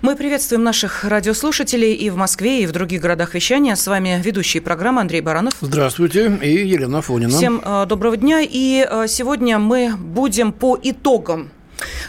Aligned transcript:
Мы 0.00 0.14
приветствуем 0.14 0.62
наших 0.62 1.02
радиослушателей 1.02 1.92
и 1.92 2.08
в 2.10 2.16
Москве, 2.16 2.62
и 2.62 2.66
в 2.66 2.72
других 2.72 3.00
городах 3.00 3.34
вещания. 3.34 3.74
С 3.74 3.86
вами 3.86 4.20
ведущий 4.24 4.60
программы 4.60 5.00
Андрей 5.00 5.20
Баранов. 5.20 5.54
Здравствуйте, 5.60 6.38
и 6.40 6.68
Елена 6.68 7.02
Фонина. 7.02 7.30
Всем 7.30 7.60
э, 7.64 7.84
доброго 7.86 8.16
дня. 8.16 8.40
И 8.40 8.86
э, 8.88 9.06
сегодня 9.08 9.58
мы 9.58 9.96
будем 9.98 10.52
по 10.52 10.78
итогам 10.80 11.50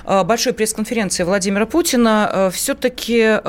э, 0.06 0.24
большой 0.24 0.54
пресс-конференции 0.54 1.24
Владимира 1.24 1.66
Путина 1.66 2.52
все-таки... 2.54 3.40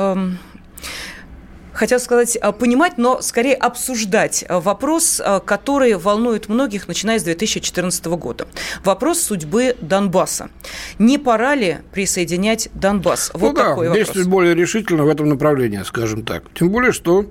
Хотел 1.80 1.98
сказать, 1.98 2.36
э, 2.38 2.52
понимать, 2.52 2.98
но 2.98 3.22
скорее 3.22 3.54
обсуждать 3.54 4.44
э, 4.46 4.60
вопрос, 4.60 5.18
э, 5.18 5.40
который 5.42 5.94
волнует 5.94 6.50
многих, 6.50 6.88
начиная 6.88 7.18
с 7.18 7.22
2014 7.22 8.04
года. 8.18 8.46
Вопрос 8.84 9.22
судьбы 9.22 9.74
Донбасса. 9.80 10.50
Не 10.98 11.16
пора 11.16 11.54
ли 11.54 11.78
присоединять 11.90 12.68
Донбасс? 12.74 13.30
Вот 13.32 13.52
ну 13.52 13.54
да, 13.54 13.68
такой 13.70 13.88
вопрос. 13.88 13.96
действовать 13.96 14.28
более 14.28 14.54
решительно 14.54 15.04
в 15.04 15.08
этом 15.08 15.30
направлении, 15.30 15.80
скажем 15.82 16.22
так. 16.22 16.44
Тем 16.52 16.68
более, 16.68 16.92
что 16.92 17.24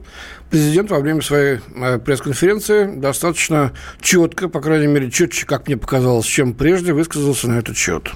президент 0.50 0.90
во 0.90 1.00
время 1.00 1.22
своей 1.22 1.60
пресс-конференции 2.04 2.86
достаточно 2.96 3.74
четко, 4.02 4.50
по 4.50 4.62
крайней 4.62 4.88
мере, 4.88 5.12
четче, 5.12 5.46
как 5.46 5.68
мне 5.68 5.78
показалось, 5.78 6.26
чем 6.26 6.56
прежде, 6.56 6.94
высказался 6.94 7.48
на 7.48 7.60
этот 7.60 7.78
счет. 7.78 8.10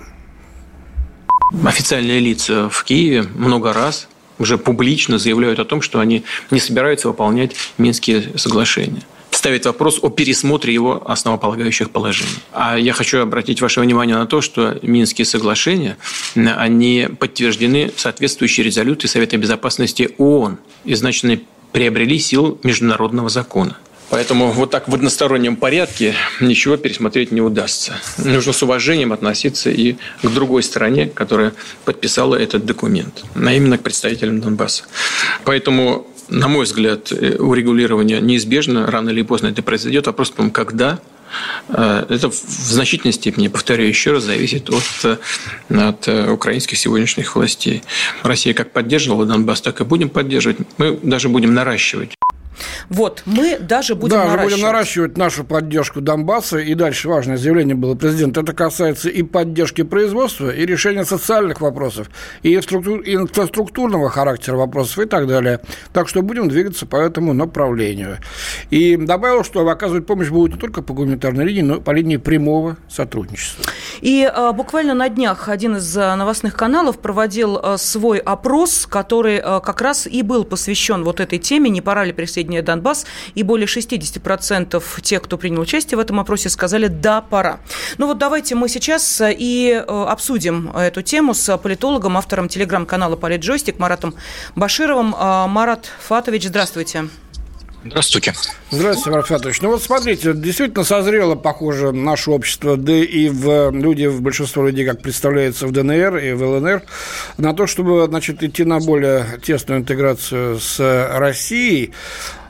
Официальные 1.64 2.20
лица 2.22 2.70
в 2.70 2.84
Киеве 2.84 3.22
много 3.22 3.72
раз 3.72 4.08
уже 4.40 4.58
публично 4.58 5.18
заявляют 5.18 5.60
о 5.60 5.66
том, 5.66 5.82
что 5.82 6.00
они 6.00 6.24
не 6.52 6.60
собираются 6.60 7.08
выполнять 7.08 7.56
Минские 7.78 8.38
соглашения 8.38 9.04
ставит 9.44 9.66
вопрос 9.66 10.00
о 10.02 10.10
пересмотре 10.10 10.74
его 10.74 11.04
основополагающих 11.06 11.90
положений. 11.90 12.38
А 12.54 12.78
я 12.78 12.94
хочу 12.94 13.20
обратить 13.20 13.60
ваше 13.60 13.82
внимание 13.82 14.16
на 14.16 14.26
то, 14.26 14.40
что 14.40 14.80
Минские 14.82 15.26
соглашения, 15.26 15.98
они 16.36 17.10
подтверждены 17.20 17.92
соответствующей 17.98 18.64
резолюцией 18.64 19.10
Совета 19.10 19.36
Безопасности 19.36 20.12
ООН 20.18 20.60
и, 20.86 20.96
значит, 20.96 21.44
приобрели 21.74 22.20
силу 22.20 22.58
международного 22.64 23.28
закона. 23.28 23.76
Поэтому 24.14 24.52
вот 24.52 24.70
так 24.70 24.88
в 24.88 24.94
одностороннем 24.94 25.56
порядке 25.56 26.14
ничего 26.40 26.78
пересмотреть 26.78 27.32
не 27.32 27.42
удастся. 27.42 27.96
Нужно 28.20 28.54
с 28.54 28.62
уважением 28.62 29.12
относиться 29.12 29.72
и 29.72 29.94
к 30.22 30.28
другой 30.28 30.62
стороне, 30.62 31.08
которая 31.08 31.54
подписала 31.84 32.36
этот 32.36 32.64
документ, 32.64 33.24
а 33.34 33.52
именно 33.52 33.80
к 33.80 33.82
представителям 33.82 34.40
Донбасса. 34.40 34.84
Поэтому 35.46 36.06
на 36.30 36.48
мой 36.48 36.66
взгляд, 36.66 37.12
э, 37.12 37.38
урегулирование 37.38 38.22
неизбежно, 38.22 38.86
рано 38.86 39.10
или 39.10 39.24
поздно 39.24 39.48
это 39.48 39.64
произойдет. 39.64 40.06
Вопрос 40.06 40.30
том, 40.30 40.52
когда 40.52 41.00
э, 41.70 42.06
это 42.08 42.30
в 42.30 42.36
значительной 42.36 43.14
степени, 43.14 43.48
повторяю 43.48 43.90
еще 43.90 44.12
раз, 44.12 44.26
зависит 44.26 44.70
от, 44.70 44.84
э, 45.06 45.18
от 45.70 46.08
украинских 46.30 46.78
сегодняшних 46.78 47.36
властей. 47.36 47.82
Россия 48.22 48.54
как 48.54 48.74
поддерживала 48.74 49.26
Донбасс, 49.26 49.62
так 49.62 49.82
и 49.82 49.84
будем 49.84 50.10
поддерживать. 50.10 50.58
Мы 50.78 51.00
даже 51.02 51.30
будем 51.30 51.56
наращивать 51.56 52.16
вот, 52.90 53.24
мы 53.26 53.58
даже 53.60 53.96
будем 53.96 54.18
да, 54.18 54.26
наращивать. 54.26 54.54
будем 54.54 54.66
наращивать 54.66 55.18
нашу 55.18 55.44
поддержку 55.44 56.02
Донбасса. 56.02 56.60
И 56.60 56.74
дальше 56.76 57.10
важное 57.10 57.38
заявление 57.38 57.76
было 57.76 57.96
президента. 57.96 58.42
Это 58.42 58.54
касается 58.54 59.10
и 59.10 59.24
поддержки 59.24 59.84
производства, 59.84 60.50
и 60.50 60.66
решения 60.66 61.06
социальных 61.06 61.62
вопросов, 61.62 62.10
и 62.42 62.54
инфраструктурного 62.54 64.10
характера 64.10 64.58
вопросов 64.58 65.00
и 65.00 65.06
так 65.06 65.28
далее. 65.28 65.60
Так 65.94 66.08
что 66.08 66.22
будем 66.22 66.50
двигаться 66.50 66.86
по 66.86 66.98
этому 66.98 67.34
направлению. 67.34 68.18
И 68.70 68.96
добавил, 68.98 69.44
что 69.44 69.68
оказывать 69.68 70.06
помощь 70.06 70.30
будет 70.30 70.54
не 70.54 70.60
только 70.60 70.82
по 70.82 70.94
гуманитарной 70.94 71.46
линии, 71.46 71.62
но 71.62 71.76
и 71.78 71.82
по 71.82 71.92
линии 71.92 72.18
прямого 72.18 72.78
сотрудничества. 72.90 73.66
И 74.02 74.30
а, 74.32 74.52
буквально 74.54 74.94
на 74.94 75.10
днях 75.10 75.50
один 75.50 75.78
из 75.78 75.98
а, 75.98 76.16
новостных 76.16 76.56
каналов 76.56 77.00
проводил 77.00 77.58
а, 77.58 77.78
свой 77.78 78.20
опрос, 78.20 78.88
который 78.90 79.40
а, 79.40 79.60
как 79.60 79.82
раз 79.82 80.08
и 80.08 80.22
был 80.22 80.44
посвящен 80.44 81.04
вот 81.04 81.20
этой 81.20 81.40
теме, 81.40 81.70
не 81.70 81.82
пора 81.82 82.06
ли 82.06 82.14
присоединения 82.54 82.62
Донбасс, 82.62 83.06
и 83.36 83.44
более 83.44 83.68
60% 83.68 85.02
тех, 85.02 85.22
кто 85.22 85.38
принял 85.38 85.62
участие 85.62 85.98
в 85.98 86.02
этом 86.02 86.20
опросе, 86.20 86.50
сказали 86.50 86.88
«да, 86.88 87.22
пора». 87.22 87.60
Ну 87.98 88.08
вот 88.08 88.18
давайте 88.18 88.56
мы 88.56 88.70
сейчас 88.70 89.22
э, 89.22 89.34
и 89.38 89.72
э, 89.72 89.80
обсудим 89.80 90.70
эту 90.76 91.02
тему 91.02 91.34
с 91.34 91.58
политологом, 91.58 92.18
автором 92.18 92.48
телеграм-канала 92.48 93.16
«Политджойстик» 93.16 93.80
Маратом 93.80 94.16
Башировым. 94.56 95.16
Э, 95.16 95.48
Марат 95.48 95.90
Фатович, 96.08 96.48
здравствуйте. 96.48 97.06
Здравствуйте. 97.86 98.34
Здравствуйте, 98.72 99.10
Марат 99.10 99.28
Фатович. 99.28 99.62
Ну 99.62 99.72
вот 99.72 99.84
смотрите, 99.84 100.34
действительно 100.34 100.86
созрело, 100.86 101.36
похоже, 101.36 101.92
наше 101.92 102.32
общество, 102.32 102.78
да 102.78 102.94
и 102.94 103.28
в 103.28 103.72
люди, 103.72 104.06
в 104.06 104.22
большинство 104.22 104.66
людей, 104.66 104.86
как 104.86 105.02
представляется 105.02 105.68
в 105.68 105.72
ДНР 105.72 106.18
и 106.18 106.32
в 106.32 106.44
ЛНР, 106.44 106.84
на 107.38 107.54
то, 107.54 107.68
чтобы, 107.68 108.06
значит, 108.06 108.42
идти 108.42 108.64
на 108.64 108.80
более 108.80 109.26
тесную 109.44 109.82
интеграцию 109.82 110.60
с 110.60 110.80
Россией. 111.18 111.94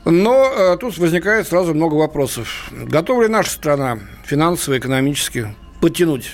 Но 0.04 0.52
э, 0.54 0.76
тут 0.78 0.98
возникает 0.98 1.48
сразу 1.48 1.74
много 1.74 1.94
вопросов. 1.94 2.70
Готова 2.70 3.22
ли 3.22 3.28
наша 3.28 3.50
страна 3.50 3.98
финансово, 4.24 4.78
экономически 4.78 5.54
подтянуть 5.80 6.32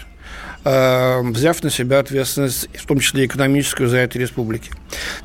э, 0.64 1.20
взяв 1.22 1.62
на 1.62 1.70
себя 1.70 2.00
ответственность, 2.00 2.68
в 2.76 2.86
том 2.86 2.98
числе 3.00 3.26
экономическую, 3.26 3.88
за 3.88 3.98
этой 3.98 4.18
республики. 4.18 4.70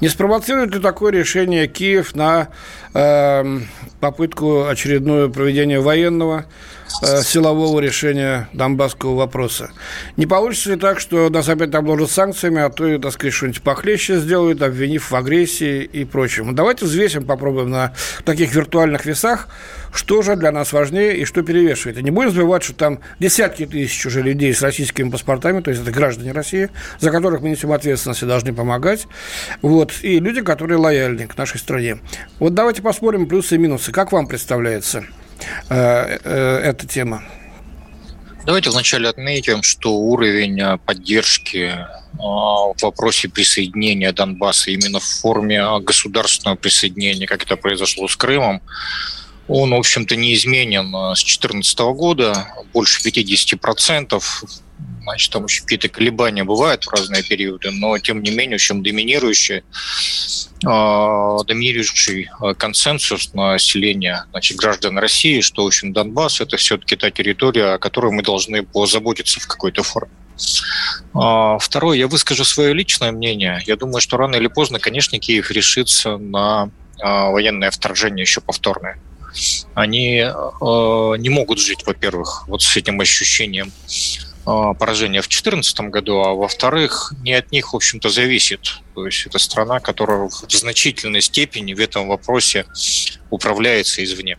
Не 0.01 0.09
спровоцирует 0.09 0.73
ли 0.73 0.81
такое 0.81 1.11
решение 1.11 1.67
Киев 1.67 2.16
на 2.16 2.50
э, 2.94 3.59
попытку 4.00 4.67
очередное 4.67 5.27
проведения 5.27 5.79
военного 5.79 6.45
силового 6.88 7.79
решения 7.79 8.47
донбасского 8.53 9.16
вопроса. 9.16 9.72
Не 10.18 10.25
получится 10.25 10.72
ли 10.72 10.75
так, 10.75 11.00
что 11.00 11.29
нас 11.29 11.50
опять 11.50 11.73
обложат 11.73 12.12
санкциями, 12.12 12.62
а 12.62 12.69
то 12.69 12.97
так 13.00 13.12
сказать, 13.12 13.34
что-нибудь 13.34 13.62
похлеще 13.62 14.18
сделают, 14.19 14.62
обвинив 14.62 15.12
в 15.12 15.16
агрессии 15.16 15.84
и 15.84 16.06
прочем. 16.06 16.56
Давайте 16.56 16.85
взвесим, 16.85 17.25
попробуем 17.25 17.69
на 17.69 17.94
таких 18.24 18.53
виртуальных 18.53 19.06
весах, 19.06 19.47
что 19.94 20.22
же 20.22 20.35
для 20.35 20.51
нас 20.51 20.74
важнее 20.74 21.18
и 21.18 21.25
что 21.25 21.41
перевешивает. 21.41 21.97
И 21.97 22.03
не 22.03 22.12
будем 22.12 22.31
забывать, 22.31 22.63
что 22.63 22.74
там 22.74 23.00
десятки 23.19 23.66
тысяч 23.66 24.06
уже 24.06 24.22
людей 24.22 24.53
с 24.53 24.62
российскими 24.62 25.09
паспортами, 25.09 25.62
то 25.62 25.72
есть 25.72 25.81
это 25.81 25.91
граждане 25.91 26.31
России, 26.31 26.69
за 27.00 27.12
которых 27.12 27.41
мы 27.41 27.50
несем 27.50 27.72
ответственность 27.72 28.24
и 28.24 28.25
должны 28.25 28.53
помогать. 28.53 29.07
Вот. 29.62 29.94
И 30.01 30.19
люди, 30.19 30.41
которые 30.41 30.78
лояльны 30.78 31.28
к 31.28 31.38
нашей 31.38 31.59
стране. 31.59 31.97
Вот 32.40 32.53
давайте 32.53 32.81
посмотрим 32.81 33.28
плюсы 33.28 33.56
и 33.56 33.57
минусы. 33.57 33.91
Как 33.91 34.12
вам 34.12 34.28
представляется? 34.28 35.06
Э, 35.69 36.18
э, 36.23 36.59
эта 36.63 36.88
тема? 36.88 37.23
Давайте 38.46 38.69
вначале 38.69 39.09
отметим, 39.09 39.63
что 39.63 39.96
уровень 39.96 40.62
э, 40.62 40.78
поддержки 40.78 41.78
в 42.18 42.75
вопросе 42.81 43.28
присоединения 43.28 44.13
Донбасса 44.13 44.72
именно 44.72 45.01
в 45.01 45.03
форме 45.03 45.62
государственного 45.81 46.56
присоединения, 46.56 47.28
как 47.28 47.44
это 47.44 47.57
произошло 47.57 48.07
с 48.07 48.16
Крымом, 48.16 48.62
он, 49.50 49.72
в 49.72 49.75
общем-то, 49.75 50.16
неизменен 50.16 50.88
с 51.13 51.19
2014 51.19 51.79
года, 51.79 52.47
больше 52.72 53.06
50%. 53.06 54.24
Значит, 55.05 55.31
там 55.31 55.45
еще 55.45 55.61
какие-то 55.61 55.88
колебания 55.88 56.43
бывают 56.43 56.83
в 56.83 56.89
разные 56.89 57.21
периоды, 57.21 57.69
но, 57.69 57.95
тем 57.99 58.23
не 58.23 58.31
менее, 58.31 58.57
в 58.57 58.61
общем, 58.61 58.81
доминирующий, 58.81 59.57
э, 59.57 61.38
доминирующий 61.45 62.27
консенсус 62.57 63.31
населения, 63.35 64.25
значит, 64.31 64.57
граждан 64.57 64.97
России, 64.97 65.41
что, 65.41 65.63
в 65.63 65.68
общем, 65.68 65.94
Донбасс– 65.94 66.41
это 66.41 66.57
все-таки 66.57 66.95
та 66.95 67.12
территория, 67.12 67.75
о 67.75 67.77
которой 67.77 68.12
мы 68.12 68.24
должны 68.24 68.63
позаботиться 68.63 69.39
в 69.39 69.45
какой-то 69.45 69.83
форме. 69.83 70.12
Второе, 71.59 71.97
я 71.97 72.07
выскажу 72.07 72.44
свое 72.44 72.74
личное 72.74 73.12
мнение. 73.12 73.62
Я 73.68 73.75
думаю, 73.75 74.01
что 74.01 74.18
рано 74.18 74.35
или 74.35 74.47
поздно, 74.47 74.80
конечно, 74.80 75.19
Киев 75.19 75.51
решится 75.51 76.18
на 76.18 76.71
военное 76.97 77.69
вторжение 77.69 78.24
еще 78.24 78.41
повторное 78.41 79.00
они 79.74 80.25
не 81.19 81.30
могут 81.30 81.59
жить, 81.59 81.85
во-первых, 81.85 82.47
вот 82.47 82.62
с 82.62 82.77
этим 82.77 83.01
ощущением 83.01 83.71
поражения 84.45 85.21
в 85.21 85.27
2014 85.27 85.80
году, 85.89 86.19
а 86.21 86.33
во-вторых, 86.33 87.13
не 87.21 87.33
от 87.33 87.51
них, 87.51 87.74
в 87.74 87.75
общем-то, 87.75 88.09
зависит. 88.09 88.80
То 88.94 89.06
есть 89.06 89.25
это 89.25 89.39
страна, 89.39 89.80
которая 89.80 90.30
в 90.30 90.51
значительной 90.51 91.21
степени 91.21 91.74
в 91.74 91.80
этом 91.80 92.07
вопросе 92.07 92.65
управляется 93.30 94.03
извне. 94.03 94.38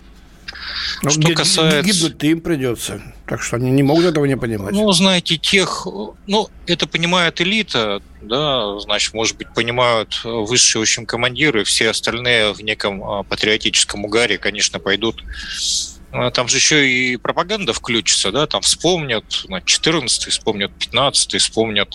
Но 1.02 1.10
что 1.10 1.32
касается... 1.34 1.82
Гибнуть-то 1.82 2.26
им 2.26 2.40
придется. 2.40 3.02
Так 3.26 3.42
что 3.42 3.56
они 3.56 3.70
не 3.70 3.82
могут 3.82 4.04
этого 4.04 4.24
не 4.24 4.36
понимать. 4.36 4.72
Ну, 4.72 4.90
знаете, 4.92 5.36
тех... 5.36 5.86
Ну, 6.26 6.48
это 6.66 6.86
понимает 6.86 7.40
элита, 7.40 8.02
да, 8.22 8.78
значит, 8.80 9.14
может 9.14 9.36
быть, 9.36 9.52
понимают 9.54 10.20
высшие, 10.24 10.80
в 10.80 10.82
общем, 10.82 11.06
командиры, 11.06 11.64
все 11.64 11.90
остальные 11.90 12.52
в 12.52 12.60
неком 12.60 13.02
а, 13.04 13.22
патриотическом 13.22 14.04
угаре, 14.04 14.38
конечно, 14.38 14.78
пойдут 14.78 15.22
а, 15.22 15.95
там 16.30 16.48
же 16.48 16.56
еще 16.56 16.88
и 16.88 17.16
пропаганда 17.16 17.72
включится, 17.72 18.32
да, 18.32 18.46
там 18.46 18.62
вспомнят 18.62 19.24
14 19.64 20.32
вспомнят 20.32 20.72
15 20.78 21.40
вспомнят 21.40 21.88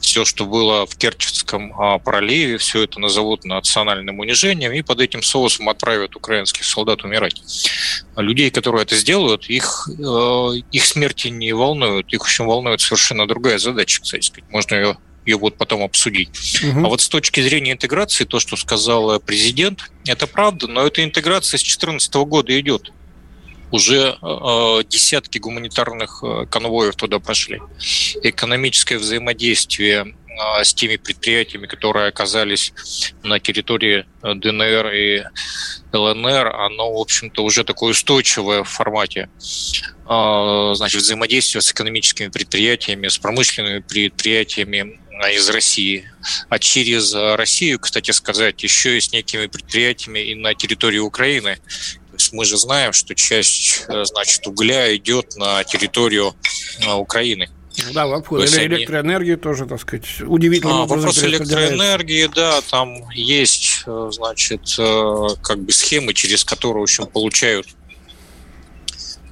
все, 0.00 0.24
что 0.24 0.46
было 0.46 0.86
в 0.86 0.96
Керченском 0.96 1.72
а, 1.78 1.98
проливе, 1.98 2.58
все 2.58 2.82
это 2.82 3.00
назовут 3.00 3.44
национальным 3.44 4.18
унижением 4.18 4.72
и 4.72 4.82
под 4.82 5.00
этим 5.00 5.22
соусом 5.22 5.68
отправят 5.68 6.16
украинских 6.16 6.64
солдат 6.64 7.04
умирать. 7.04 7.40
А 8.14 8.22
людей, 8.22 8.50
которые 8.50 8.82
это 8.82 8.96
сделают, 8.96 9.48
их, 9.48 9.88
э, 9.88 10.48
их 10.72 10.84
смерти 10.84 11.28
не 11.28 11.52
волнуют, 11.52 12.12
их 12.12 12.22
очень 12.22 12.44
волнует 12.44 12.80
совершенно 12.80 13.26
другая 13.26 13.58
задача, 13.58 14.00
кстати 14.00 14.26
сказать. 14.26 14.50
Можно 14.50 14.74
ее 14.74 14.96
ее 15.26 15.36
вот 15.36 15.56
потом 15.56 15.82
обсудить. 15.82 16.62
Угу. 16.62 16.86
А 16.86 16.88
вот 16.88 17.00
с 17.00 17.08
точки 17.08 17.40
зрения 17.40 17.72
интеграции, 17.72 18.24
то, 18.24 18.38
что 18.38 18.56
сказал 18.56 19.18
президент, 19.20 19.90
это 20.06 20.26
правда, 20.26 20.68
но 20.68 20.86
эта 20.86 21.02
интеграция 21.02 21.58
с 21.58 21.62
2014 21.62 22.14
года 22.14 22.58
идет 22.58 22.92
уже 23.76 24.16
э, 24.20 24.82
десятки 24.88 25.38
гуманитарных 25.38 26.24
э, 26.24 26.46
конвоев 26.46 26.96
туда 26.96 27.18
прошли. 27.18 27.60
Экономическое 28.22 28.98
взаимодействие 28.98 29.98
э, 30.04 30.64
с 30.64 30.74
теми 30.74 30.96
предприятиями, 30.96 31.66
которые 31.66 32.08
оказались 32.08 32.72
на 33.22 33.38
территории 33.38 34.06
э, 34.22 34.34
ДНР 34.34 34.86
и 34.92 35.24
ЛНР, 35.92 36.46
оно, 36.56 36.92
в 36.92 36.98
общем-то, 36.98 37.44
уже 37.44 37.64
такое 37.64 37.90
устойчивое 37.90 38.62
в 38.62 38.68
формате 38.68 39.28
э, 40.08 40.72
значит, 40.74 41.02
взаимодействия 41.02 41.60
с 41.60 41.70
экономическими 41.70 42.28
предприятиями, 42.28 43.08
с 43.08 43.18
промышленными 43.18 43.80
предприятиями 43.80 45.00
из 45.32 45.48
России. 45.48 46.10
А 46.50 46.58
через 46.58 47.14
Россию, 47.14 47.78
кстати 47.78 48.10
сказать, 48.10 48.62
еще 48.62 48.98
и 48.98 49.00
с 49.00 49.12
некими 49.12 49.46
предприятиями 49.46 50.18
и 50.18 50.34
на 50.34 50.54
территории 50.54 50.98
Украины, 50.98 51.56
есть 52.20 52.32
мы 52.32 52.44
же 52.44 52.56
знаем, 52.56 52.92
что 52.92 53.14
часть, 53.14 53.84
э, 53.88 54.04
значит, 54.04 54.46
угля 54.46 54.94
идет 54.96 55.36
на 55.36 55.64
территорию 55.64 56.34
э, 56.80 56.92
Украины. 56.92 57.48
Да, 57.92 58.06
вопрос. 58.06 58.54
Или 58.54 58.66
электроэнергии 58.66 59.32
они... 59.32 59.40
тоже, 59.40 59.66
так 59.66 59.80
сказать, 59.80 60.06
удивительно. 60.22 60.84
А, 60.84 60.86
вопрос 60.86 61.22
электроэнергии, 61.22 62.28
да, 62.34 62.60
там 62.70 63.10
есть, 63.10 63.82
э, 63.86 64.08
значит, 64.12 64.62
как 64.76 65.58
бы 65.58 65.72
схемы, 65.72 66.14
через 66.14 66.44
которые, 66.44 66.80
в 66.80 66.84
общем, 66.84 67.06
получают 67.06 67.68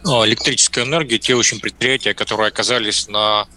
электрическую 0.05 0.87
энергию 0.87 1.19
те 1.19 1.35
очень 1.35 1.61
предприятия, 1.61 2.15
которые 2.15 2.49
оказались 2.49 3.09
на, 3.09 3.49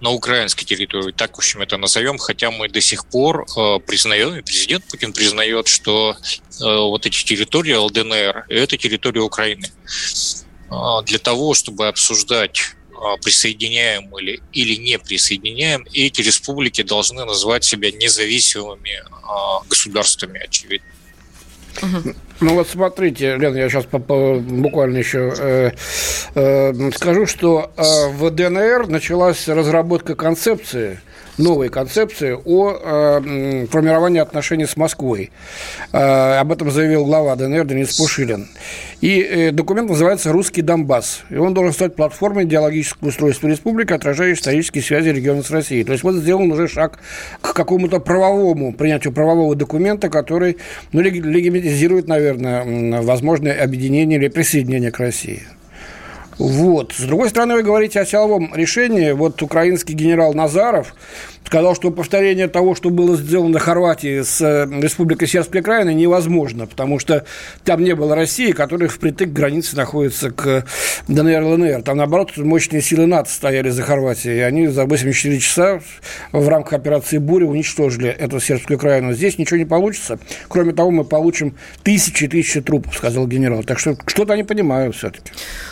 на 0.00 0.10
украинской 0.10 0.64
территории. 0.64 1.12
Так, 1.12 1.34
в 1.34 1.38
общем, 1.38 1.62
это 1.62 1.76
назовем, 1.76 2.18
хотя 2.18 2.50
мы 2.50 2.68
до 2.68 2.80
сих 2.80 3.06
пор 3.06 3.46
э, 3.56 3.78
признаем, 3.80 4.34
и 4.36 4.42
президент 4.42 4.84
Путин 4.84 5.12
признает, 5.12 5.66
что 5.66 6.14
э, 6.14 6.64
вот 6.64 7.06
эти 7.06 7.24
территории 7.24 7.74
ЛДНР– 7.74 8.46
это 8.48 8.76
территория 8.76 9.22
Украины. 9.22 9.70
Э, 10.70 11.02
для 11.06 11.18
того, 11.18 11.54
чтобы 11.54 11.88
обсуждать 11.88 12.74
присоединяем 13.22 14.16
или, 14.18 14.40
или 14.52 14.76
не 14.76 14.98
присоединяем, 14.98 15.84
эти 15.92 16.22
республики 16.22 16.82
должны 16.82 17.24
назвать 17.26 17.62
себя 17.62 17.90
независимыми 17.90 19.02
государствами, 19.68 20.40
очевидно. 20.42 20.93
Ну 22.40 22.54
вот 22.54 22.68
смотрите, 22.68 23.36
Лена, 23.36 23.56
я 23.56 23.68
сейчас 23.68 23.86
буквально 23.86 24.98
еще 24.98 25.32
э, 25.38 25.70
э, 26.34 26.90
скажу, 26.94 27.26
что 27.26 27.70
э, 27.76 27.82
в 28.10 28.30
ДНР 28.30 28.88
началась 28.88 29.48
разработка 29.48 30.14
концепции– 30.14 31.00
новой 31.38 31.68
концепции 31.68 32.38
о 32.44 32.72
э, 32.72 33.66
формировании 33.66 34.20
отношений 34.20 34.66
с 34.66 34.76
Москвой. 34.76 35.30
Э, 35.92 36.38
об 36.38 36.52
этом 36.52 36.70
заявил 36.70 37.04
глава 37.04 37.36
ДНР 37.36 37.66
Денис 37.66 37.96
Пушилин. 37.96 38.48
И 39.00 39.20
э, 39.20 39.50
документ 39.50 39.90
называется 39.90 40.32
«Русский 40.32 40.62
Донбасс». 40.62 41.22
И 41.30 41.36
он 41.36 41.54
должен 41.54 41.72
стать 41.72 41.96
платформой 41.96 42.44
идеологического 42.44 43.08
устройства 43.08 43.48
республики, 43.48 43.92
отражающей 43.92 44.40
исторические 44.40 44.82
связи 44.82 45.08
региона 45.08 45.42
с 45.42 45.50
Россией. 45.50 45.84
То 45.84 45.92
есть 45.92 46.04
вот 46.04 46.14
сделан 46.16 46.50
уже 46.50 46.68
шаг 46.68 46.98
к 47.40 47.52
какому-то 47.52 48.00
правовому, 48.00 48.72
принятию 48.72 49.12
правового 49.12 49.54
документа, 49.54 50.08
который 50.08 50.58
ну, 50.92 51.00
легитимизирует, 51.00 52.08
наверное, 52.08 53.02
возможное 53.02 53.62
объединение 53.62 54.18
или 54.18 54.28
присоединение 54.28 54.90
к 54.90 54.98
России. 54.98 55.42
Вот. 56.38 56.92
С 56.92 57.02
другой 57.02 57.30
стороны, 57.30 57.54
вы 57.54 57.62
говорите 57.62 58.00
о 58.00 58.06
силовом 58.06 58.54
решении. 58.54 59.12
Вот 59.12 59.40
украинский 59.42 59.94
генерал 59.94 60.34
Назаров 60.34 60.94
сказал, 61.46 61.74
что 61.74 61.90
повторение 61.90 62.48
того, 62.48 62.74
что 62.74 62.90
было 62.90 63.16
сделано 63.16 63.58
в 63.58 63.62
Хорватии 63.62 64.22
с 64.22 64.40
э, 64.40 64.68
Республикой 64.80 65.28
Сербская 65.28 65.62
Краина, 65.62 65.90
невозможно, 65.90 66.66
потому 66.66 66.98
что 66.98 67.24
там 67.64 67.84
не 67.84 67.94
было 67.94 68.16
России, 68.16 68.52
которая 68.52 68.88
впритык 68.88 69.30
к 69.30 69.32
границе 69.32 69.76
находится 69.76 70.30
к 70.30 70.64
ДНР, 71.06 71.42
ЛНР. 71.42 71.82
Там, 71.82 71.98
наоборот, 71.98 72.36
мощные 72.36 72.82
силы 72.82 73.06
НАТО 73.06 73.30
стояли 73.30 73.70
за 73.70 73.82
Хорватией, 73.82 74.38
и 74.38 74.40
они 74.40 74.66
за 74.66 74.84
84 74.84 75.38
часа 75.38 75.80
в 76.32 76.48
рамках 76.48 76.72
операции 76.72 77.18
«Буря» 77.18 77.46
уничтожили 77.46 78.08
эту 78.08 78.40
Сербскую 78.40 78.78
Краину. 78.78 79.12
Здесь 79.12 79.38
ничего 79.38 79.58
не 79.58 79.66
получится. 79.66 80.18
Кроме 80.48 80.72
того, 80.72 80.90
мы 80.90 81.04
получим 81.04 81.54
тысячи 81.82 82.24
и 82.24 82.28
тысячи 82.28 82.60
трупов, 82.62 82.96
сказал 82.96 83.26
генерал. 83.26 83.62
Так 83.62 83.78
что 83.78 83.96
что-то 84.06 84.32
они 84.32 84.42
понимают 84.42 84.96
все-таки. 84.96 85.30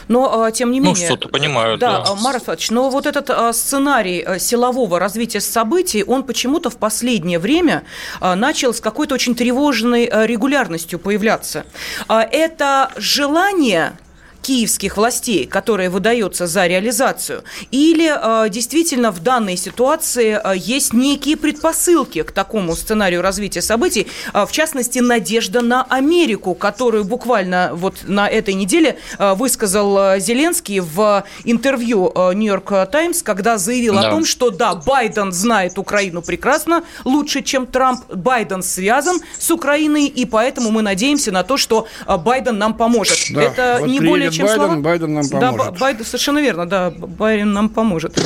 Но, 0.08 0.44
а, 0.44 0.51
тем 0.52 0.70
не 0.70 0.80
ну, 0.80 0.86
менее... 0.86 1.08
Ну, 1.08 1.16
что-то 1.16 1.28
понимают, 1.28 1.80
да. 1.80 2.04
Да, 2.04 2.14
Марат 2.16 2.42
но 2.70 2.90
вот 2.90 3.06
этот 3.06 3.30
а, 3.30 3.52
сценарий 3.52 4.22
а, 4.22 4.38
силового 4.38 4.98
развития 4.98 5.40
событий, 5.40 6.04
он 6.04 6.22
почему-то 6.24 6.70
в 6.70 6.76
последнее 6.76 7.38
время 7.38 7.84
начал 8.20 8.74
с 8.74 8.80
какой-то 8.80 9.14
очень 9.14 9.34
тревожной 9.34 10.10
регулярностью 10.26 10.98
появляться. 10.98 11.64
Это 12.08 12.90
желание 12.96 13.94
киевских 14.42 14.96
властей, 14.96 15.46
которое 15.46 15.88
выдается 15.88 16.46
за 16.46 16.66
реализацию, 16.66 17.44
или 17.70 18.12
э, 18.12 18.50
действительно 18.50 19.12
в 19.12 19.20
данной 19.20 19.56
ситуации 19.56 20.38
э, 20.42 20.54
есть 20.56 20.92
некие 20.92 21.36
предпосылки 21.36 22.22
к 22.22 22.32
такому 22.32 22.74
сценарию 22.76 23.22
развития 23.22 23.62
событий, 23.62 24.08
э, 24.34 24.44
в 24.44 24.52
частности, 24.52 24.98
надежда 24.98 25.60
на 25.60 25.84
Америку, 25.84 26.54
которую 26.54 27.04
буквально 27.04 27.70
вот 27.72 28.02
на 28.02 28.28
этой 28.28 28.54
неделе 28.54 28.98
э, 29.18 29.34
высказал 29.34 30.18
Зеленский 30.18 30.80
в 30.80 31.24
интервью 31.44 32.12
Нью-Йорк 32.34 32.90
Таймс, 32.90 33.22
когда 33.22 33.58
заявил 33.58 33.94
да. 33.94 34.08
о 34.08 34.10
том, 34.10 34.24
что 34.24 34.50
да, 34.50 34.74
Байден 34.74 35.32
знает 35.32 35.78
Украину 35.78 36.22
прекрасно, 36.22 36.82
лучше, 37.04 37.42
чем 37.42 37.66
Трамп, 37.66 38.00
Байден 38.12 38.62
связан 38.62 39.20
с 39.38 39.50
Украиной, 39.50 40.06
и 40.06 40.24
поэтому 40.24 40.70
мы 40.70 40.82
надеемся 40.82 41.30
на 41.30 41.44
то, 41.44 41.56
что 41.56 41.86
Байден 42.06 42.58
нам 42.58 42.74
поможет. 42.74 43.18
Да, 43.30 43.42
Это 43.42 43.76
вот 43.80 43.88
не 43.88 44.00
более 44.00 44.31
чем 44.32 44.46
Байден, 44.46 44.64
слова. 44.64 44.76
Байден 44.76 45.14
нам 45.14 45.28
поможет. 45.28 45.72
Да, 45.72 45.78
Байден, 45.78 46.04
совершенно 46.04 46.38
верно, 46.38 46.66
да, 46.66 46.90
Байден 46.90 47.52
нам 47.52 47.68
поможет. 47.68 48.18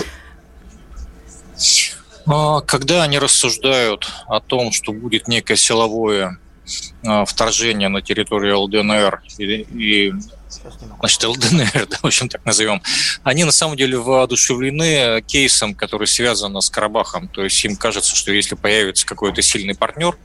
А, 2.26 2.60
когда 2.62 3.04
они 3.04 3.18
рассуждают 3.18 4.10
о 4.26 4.40
том, 4.40 4.72
что 4.72 4.92
будет 4.92 5.28
некое 5.28 5.56
силовое 5.56 6.38
а, 7.04 7.24
вторжение 7.24 7.88
на 7.88 8.02
территорию 8.02 8.60
ЛДНР 8.62 9.22
и, 9.38 9.44
и 9.44 10.12
значит, 10.98 11.24
ЛДНР, 11.24 11.86
да, 11.88 11.98
в 12.02 12.04
общем, 12.04 12.28
так 12.28 12.44
назовем, 12.44 12.82
они 13.22 13.44
на 13.44 13.52
самом 13.52 13.76
деле 13.76 13.98
воодушевлены 13.98 15.22
кейсом, 15.22 15.74
который 15.74 16.08
связан 16.08 16.60
с 16.60 16.68
Карабахом. 16.68 17.28
То 17.28 17.44
есть 17.44 17.64
им 17.64 17.76
кажется, 17.76 18.16
что 18.16 18.32
если 18.32 18.56
появится 18.56 19.06
какой-то 19.06 19.42
сильный 19.42 19.74
партнер, 19.74 20.18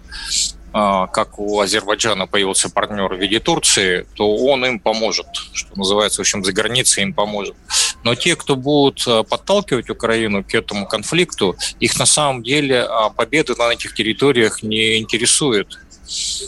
как 0.71 1.37
у 1.37 1.59
Азербайджана 1.59 2.27
появился 2.27 2.69
партнер 2.69 3.13
в 3.13 3.19
виде 3.19 3.39
Турции, 3.39 4.05
то 4.15 4.35
он 4.37 4.65
им 4.65 4.79
поможет, 4.79 5.27
что 5.53 5.69
называется, 5.75 6.17
в 6.17 6.21
общем, 6.21 6.43
за 6.43 6.53
границей 6.53 7.03
им 7.03 7.13
поможет. 7.13 7.55
Но 8.03 8.15
те, 8.15 8.35
кто 8.35 8.55
будут 8.55 9.03
а, 9.07 9.23
подталкивать 9.23 9.89
Украину 9.89 10.43
к 10.43 10.55
этому 10.55 10.87
конфликту, 10.87 11.55
их 11.79 11.97
на 11.99 12.05
самом 12.05 12.43
деле 12.43 12.81
а, 12.81 13.09
победа 13.09 13.55
на 13.57 13.73
этих 13.73 13.93
территориях 13.93 14.63
не 14.63 14.97
интересует. 14.97 15.77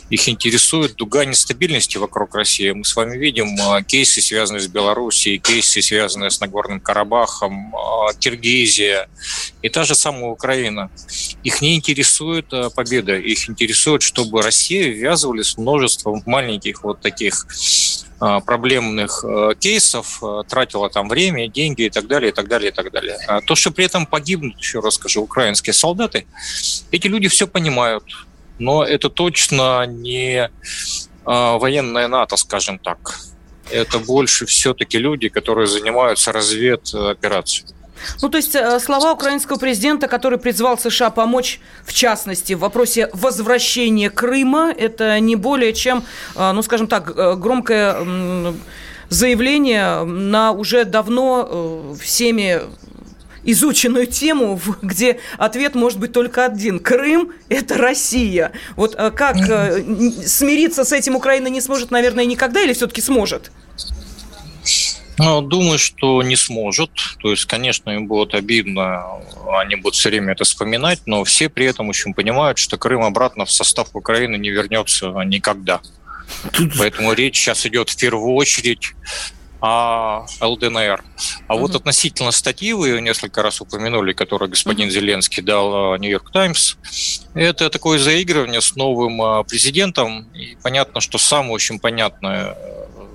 Их 0.09 0.29
интересует 0.29 0.95
дуга 0.95 1.25
нестабильности 1.25 1.97
вокруг 1.97 2.35
России. 2.35 2.71
Мы 2.71 2.83
с 2.85 2.95
вами 2.95 3.17
видим 3.17 3.57
кейсы, 3.85 4.21
связанные 4.21 4.61
с 4.61 4.67
Белоруссией, 4.67 5.39
кейсы, 5.39 5.81
связанные 5.81 6.29
с 6.29 6.39
Нагорным 6.39 6.79
Карабахом, 6.79 7.73
Киргизия 8.19 9.07
и 9.61 9.69
та 9.69 9.83
же 9.83 9.95
самая 9.95 10.25
Украина. 10.25 10.91
Их 11.43 11.61
не 11.61 11.75
интересует 11.75 12.47
победа, 12.75 13.15
их 13.15 13.49
интересует, 13.49 14.01
чтобы 14.01 14.41
Россия 14.41 14.89
ввязывалась 14.89 15.55
в 15.55 15.57
множество 15.59 16.21
маленьких 16.25 16.83
вот 16.83 17.01
таких 17.01 17.47
проблемных 18.45 19.25
кейсов, 19.59 20.21
тратила 20.47 20.89
там 20.89 21.09
время, 21.09 21.47
деньги 21.49 21.83
и 21.83 21.89
так 21.89 22.07
далее, 22.07 22.31
и 22.31 22.33
так 22.33 22.47
далее, 22.47 22.71
и 22.71 22.73
так 22.73 22.91
далее. 22.91 23.17
То, 23.47 23.55
что 23.55 23.71
при 23.71 23.85
этом 23.85 24.05
погибнут, 24.05 24.57
еще 24.57 24.79
раз 24.79 24.95
скажу, 24.95 25.21
украинские 25.21 25.73
солдаты, 25.73 26.25
эти 26.91 27.07
люди 27.07 27.27
все 27.27 27.47
понимают 27.47 28.03
но 28.59 28.83
это 28.83 29.09
точно 29.09 29.85
не 29.85 30.49
а, 31.25 31.57
военная 31.57 32.07
НАТО, 32.07 32.37
скажем 32.37 32.79
так. 32.79 33.19
Это 33.71 33.99
больше 33.99 34.45
все-таки 34.45 34.97
люди, 34.97 35.29
которые 35.29 35.67
занимаются 35.67 36.31
разведоперацией. 36.31 37.67
Ну, 38.21 38.29
то 38.29 38.37
есть 38.37 38.55
э, 38.55 38.79
слова 38.79 39.13
украинского 39.13 39.57
президента, 39.57 40.07
который 40.07 40.37
призвал 40.37 40.77
США 40.77 41.09
помочь, 41.09 41.59
в 41.85 41.93
частности, 41.93 42.53
в 42.53 42.59
вопросе 42.59 43.09
возвращения 43.13 44.09
Крыма, 44.09 44.73
это 44.77 45.19
не 45.19 45.35
более 45.35 45.73
чем, 45.73 46.03
э, 46.35 46.51
ну, 46.51 46.61
скажем 46.61 46.87
так, 46.87 47.13
э, 47.15 47.35
громкое 47.35 48.53
заявление 49.09 50.03
на 50.03 50.51
уже 50.51 50.85
давно 50.85 51.95
всеми 52.01 52.61
изученную 53.43 54.07
тему, 54.07 54.59
где 54.81 55.19
ответ 55.37 55.75
может 55.75 55.99
быть 55.99 56.13
только 56.13 56.45
один. 56.45 56.79
Крым– 56.79 57.31
это 57.49 57.77
Россия. 57.77 58.51
Вот 58.75 58.95
как 58.95 59.37
смириться 59.37 60.83
с 60.83 60.91
этим 60.91 61.15
Украина 61.15 61.47
не 61.47 61.61
сможет, 61.61 61.91
наверное, 61.91 62.25
никогда 62.25 62.61
или 62.61 62.73
все-таки 62.73 63.01
сможет? 63.01 63.51
Ну, 65.19 65.41
думаю, 65.41 65.77
что 65.77 66.23
не 66.23 66.35
сможет. 66.35 66.89
То 67.19 67.29
есть, 67.29 67.45
конечно, 67.45 67.91
им 67.91 68.07
будет 68.07 68.33
обидно, 68.33 69.03
они 69.59 69.75
будут 69.75 69.95
все 69.95 70.09
время 70.09 70.33
это 70.33 70.43
вспоминать, 70.43 71.01
но 71.05 71.23
все 71.23 71.49
при 71.49 71.67
этом 71.67 71.89
очень 71.89 72.15
понимают, 72.15 72.57
что 72.57 72.77
Крым 72.77 73.03
обратно 73.03 73.45
в 73.45 73.51
состав 73.51 73.89
Украины 73.93 74.37
не 74.37 74.49
вернется 74.49 75.11
никогда. 75.23 75.81
Поэтому 76.79 77.13
речь 77.13 77.37
сейчас 77.37 77.65
идет 77.67 77.89
в 77.89 77.95
первую 77.95 78.33
очередь 78.33 78.93
о 79.63 80.25
ЛДНР. 80.41 81.05
А 81.47 81.55
вот 81.55 81.73
относительно 81.73 82.31
статьи, 82.31 82.73
вы 82.73 82.89
ее 82.89 83.01
несколько 83.01 83.41
раз 83.41 83.61
упомянули, 83.61 84.11
которую 84.11 84.49
господин 84.49 84.91
Зеленский 84.91 85.41
дал 85.41 85.95
Нью-Йорк 85.97 86.31
Таймс, 86.31 86.75
это 87.33 87.69
такое 87.69 87.97
заигрывание 87.97 88.59
с 88.59 88.75
новым 88.75 89.21
а, 89.21 89.43
президентом. 89.43 90.27
И 90.33 90.57
понятно, 90.61 90.99
что 90.99 91.17
самое 91.17 91.53
очень 91.53 91.79
понятное 91.79 92.57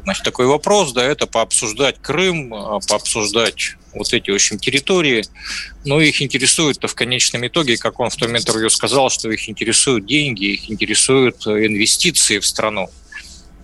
Значит, 0.09 0.25
такой 0.25 0.47
вопрос, 0.47 0.93
да, 0.93 1.05
это 1.05 1.26
пообсуждать 1.26 2.00
Крым, 2.00 2.55
а, 2.55 2.81
пообсуждать 2.81 3.76
вот 3.93 4.11
эти, 4.14 4.31
в 4.31 4.35
общем, 4.35 4.59
территории. 4.59 5.23
Но 5.85 6.00
их 6.00 6.23
интересует-то 6.23 6.88
в 6.88 6.95
конечном 6.95 7.47
итоге, 7.47 7.76
как 7.76 8.00
он 8.00 8.09
в 8.09 8.17
том 8.17 8.35
интервью 8.35 8.71
сказал, 8.71 9.11
что 9.11 9.31
их 9.31 9.50
интересуют 9.50 10.07
деньги, 10.07 10.45
их 10.45 10.71
интересуют 10.71 11.47
э, 11.47 11.67
инвестиции 11.67 12.38
в 12.38 12.47
страну. 12.47 12.88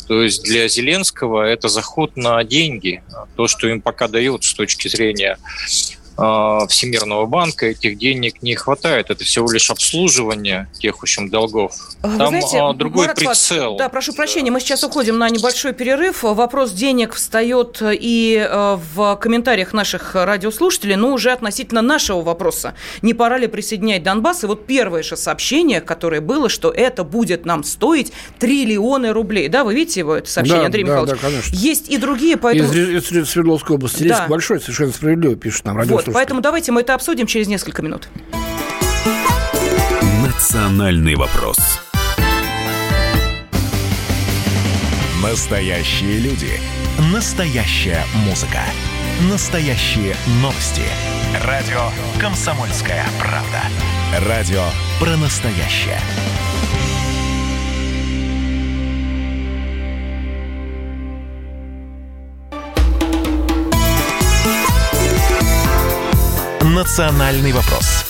То 0.06 0.22
есть 0.22 0.42
для 0.42 0.68
Зеленского 0.68 1.42
это 1.42 1.68
заход 1.68 2.16
на 2.16 2.42
деньги, 2.44 3.02
то, 3.36 3.48
что 3.48 3.68
им 3.68 3.80
пока 3.80 4.08
дают 4.08 4.44
с 4.44 4.54
точки 4.54 4.88
зрения 4.88 5.38
Всемирного 6.16 7.26
банка 7.26 7.66
этих 7.66 7.98
денег 7.98 8.42
не 8.42 8.54
хватает. 8.54 9.10
Это 9.10 9.24
всего 9.24 9.50
лишь 9.50 9.70
обслуживание 9.70 10.68
тех, 10.78 10.98
в 10.98 11.02
общем, 11.02 11.28
долгов. 11.28 11.72
Вы 12.02 12.18
Там 12.18 12.28
знаете, 12.28 12.58
а, 12.60 12.72
другой 12.72 13.06
Марат 13.06 13.16
прицел. 13.16 13.76
Да, 13.76 13.88
прошу 13.88 14.12
прощения, 14.12 14.50
мы 14.50 14.60
сейчас 14.60 14.84
уходим 14.84 15.18
на 15.18 15.28
небольшой 15.28 15.72
перерыв. 15.72 16.22
Вопрос 16.22 16.72
денег 16.72 17.14
встает 17.14 17.82
и 17.82 18.46
э, 18.48 18.78
в 18.94 19.16
комментариях 19.16 19.72
наших 19.72 20.14
радиослушателей, 20.14 20.96
но 20.96 21.12
уже 21.12 21.32
относительно 21.32 21.82
нашего 21.82 22.22
вопроса. 22.22 22.74
Не 23.02 23.12
пора 23.14 23.38
ли 23.38 23.46
присоединять 23.48 24.02
Донбасс? 24.02 24.44
И 24.44 24.46
вот 24.46 24.66
первое 24.66 25.02
же 25.02 25.16
сообщение, 25.16 25.80
которое 25.80 26.20
было, 26.20 26.48
что 26.48 26.70
это 26.70 27.02
будет 27.02 27.44
нам 27.44 27.64
стоить 27.64 28.12
триллионы 28.38 29.12
рублей. 29.12 29.48
Да, 29.48 29.64
вы 29.64 29.74
видите 29.74 30.00
его, 30.00 30.14
это 30.14 30.30
сообщение, 30.30 30.62
да, 30.62 30.66
Андрей 30.66 30.84
да, 30.84 30.90
Михайлович? 30.90 31.20
Да, 31.20 31.28
конечно. 31.28 31.56
Есть 31.56 31.88
и 31.88 31.96
другие, 31.96 32.36
поэтому... 32.36 32.72
Из, 32.72 33.10
из 33.10 33.30
Свердловской 33.30 33.76
области. 33.76 34.04
Да. 34.04 34.18
Риск 34.20 34.28
большой, 34.28 34.60
совершенно 34.60 34.92
справедливо 34.92 35.34
пишет 35.34 35.64
нам 35.64 35.76
радио. 35.76 35.96
Вот, 35.96 36.03
поэтому 36.12 36.40
давайте 36.40 36.72
мы 36.72 36.82
это 36.82 36.94
обсудим 36.94 37.26
через 37.26 37.48
несколько 37.48 37.82
минут. 37.82 38.08
Национальный 40.24 41.14
вопрос. 41.14 41.56
Настоящие 45.22 46.18
люди. 46.18 46.60
Настоящая 47.12 48.04
музыка. 48.26 48.60
Настоящие 49.30 50.14
новости. 50.42 50.82
Радио 51.44 51.90
«Комсомольская 52.20 53.04
правда». 53.18 53.62
Радио 54.28 54.64
про 55.00 55.16
настоящее. 55.16 55.98
«Национальный 66.74 67.52
вопрос». 67.52 68.04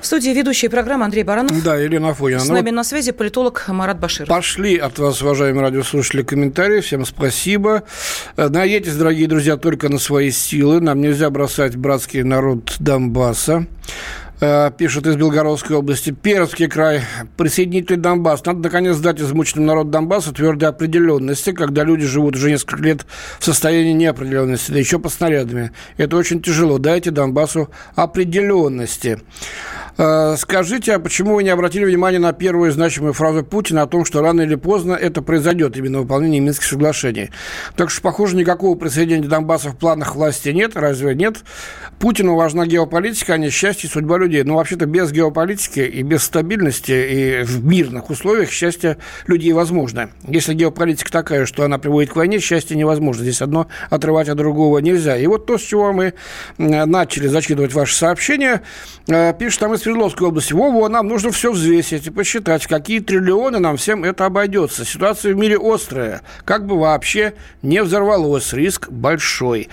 В 0.00 0.06
студии 0.06 0.30
ведущая 0.30 0.70
программы 0.70 1.04
Андрей 1.04 1.24
Баранов. 1.24 1.62
Да, 1.62 1.76
Елена 1.76 2.10
Афонина. 2.10 2.40
С 2.40 2.48
ну 2.48 2.54
нами 2.54 2.70
вот 2.70 2.76
на 2.76 2.84
связи 2.84 3.12
политолог 3.12 3.62
Марат 3.68 4.00
Башир. 4.00 4.26
Пошли 4.26 4.78
от 4.78 4.98
вас, 4.98 5.20
уважаемые 5.20 5.64
радиослушатели, 5.64 6.22
комментарии. 6.22 6.80
Всем 6.80 7.04
спасибо. 7.04 7.82
Э, 8.38 8.48
надейтесь, 8.48 8.94
дорогие 8.94 9.28
друзья, 9.28 9.58
только 9.58 9.90
на 9.90 9.98
свои 9.98 10.30
силы. 10.30 10.80
Нам 10.80 11.02
нельзя 11.02 11.28
бросать 11.28 11.76
братский 11.76 12.22
народ 12.22 12.76
Донбасса. 12.78 13.66
Э, 14.40 14.70
пишут 14.76 15.06
из 15.08 15.16
Белгородской 15.16 15.76
области. 15.76 16.10
Пермский 16.10 16.68
край, 16.68 17.02
присоединитель 17.36 17.96
Донбасс. 17.96 18.44
Надо, 18.44 18.60
наконец, 18.60 18.96
дать 18.98 19.20
измученным 19.20 19.66
народ 19.66 19.90
Донбасса 19.90 20.32
твердой 20.32 20.68
определенности, 20.68 21.50
когда 21.50 21.82
люди 21.82 22.06
живут 22.06 22.36
уже 22.36 22.50
несколько 22.50 22.82
лет 22.82 23.06
в 23.40 23.44
состоянии 23.44 23.92
неопределенности, 23.92 24.70
да 24.70 24.78
еще 24.78 25.00
под 25.00 25.12
снарядами. 25.12 25.72
Это 25.96 26.16
очень 26.16 26.40
тяжело. 26.40 26.78
Дайте 26.78 27.10
Донбассу 27.10 27.70
определенности. 27.96 29.20
Э, 30.00 30.36
скажите, 30.38 30.94
а 30.94 31.00
почему 31.00 31.34
вы 31.34 31.42
не 31.42 31.50
обратили 31.50 31.84
внимание 31.84 32.20
на 32.20 32.32
первую 32.32 32.70
значимую 32.70 33.12
фразу 33.12 33.42
Путина 33.42 33.82
о 33.82 33.86
том, 33.88 34.04
что 34.04 34.22
рано 34.22 34.42
или 34.42 34.54
поздно 34.54 34.92
это 34.92 35.22
произойдет, 35.22 35.76
именно 35.76 35.98
выполнение 35.98 36.40
Минских 36.40 36.66
соглашений? 36.66 37.30
Так 37.76 37.90
что, 37.90 38.00
похоже, 38.00 38.36
никакого 38.36 38.76
присоединения 38.78 39.28
Донбасса 39.28 39.70
в 39.70 39.76
планах 39.76 40.14
власти 40.14 40.50
нет. 40.50 40.76
Разве 40.76 41.16
нет? 41.16 41.38
Путину 41.98 42.36
важна 42.36 42.64
геополитика, 42.64 43.34
а 43.34 43.38
не 43.38 43.50
счастье 43.50 43.88
и 43.88 43.92
судьба 43.92 44.18
людей. 44.18 44.44
Но 44.44 44.54
вообще-то 44.54 44.86
без 44.86 45.10
геополитики 45.10 45.80
и 45.80 46.02
без 46.02 46.22
стабильности 46.22 46.92
и 46.92 47.42
в 47.42 47.64
мирных 47.64 48.08
условиях 48.08 48.50
счастье 48.50 48.98
людей 49.26 49.52
возможно. 49.52 50.10
Если 50.28 50.54
геополитика 50.54 51.10
такая, 51.10 51.44
что 51.44 51.64
она 51.64 51.78
приводит 51.78 52.12
к 52.12 52.16
войне, 52.16 52.38
счастье 52.38 52.76
невозможно. 52.76 53.24
Здесь 53.24 53.42
одно 53.42 53.66
отрывать 53.90 54.28
от 54.28 54.36
другого 54.36 54.78
нельзя. 54.78 55.16
И 55.16 55.26
вот 55.26 55.46
то, 55.46 55.58
с 55.58 55.62
чего 55.62 55.92
мы 55.92 56.14
начали 56.56 57.26
зачитывать 57.26 57.72
ваши 57.74 57.96
сообщения, 57.96 58.62
э, 59.08 59.34
пишет 59.36 59.58
там 59.58 59.74
из 59.74 59.87
Свердловской 59.88 60.28
области. 60.28 60.52
Во-во, 60.52 60.86
нам 60.90 61.08
нужно 61.08 61.30
все 61.30 61.50
взвесить 61.50 62.06
и 62.06 62.10
посчитать, 62.10 62.66
какие 62.66 63.00
триллионы 63.00 63.58
нам 63.58 63.78
всем 63.78 64.04
это 64.04 64.26
обойдется. 64.26 64.84
Ситуация 64.84 65.32
в 65.32 65.38
мире 65.38 65.56
острая. 65.58 66.20
Как 66.44 66.66
бы 66.66 66.78
вообще 66.78 67.32
не 67.62 67.82
взорвалось, 67.82 68.52
риск 68.52 68.90
большой. 68.90 69.70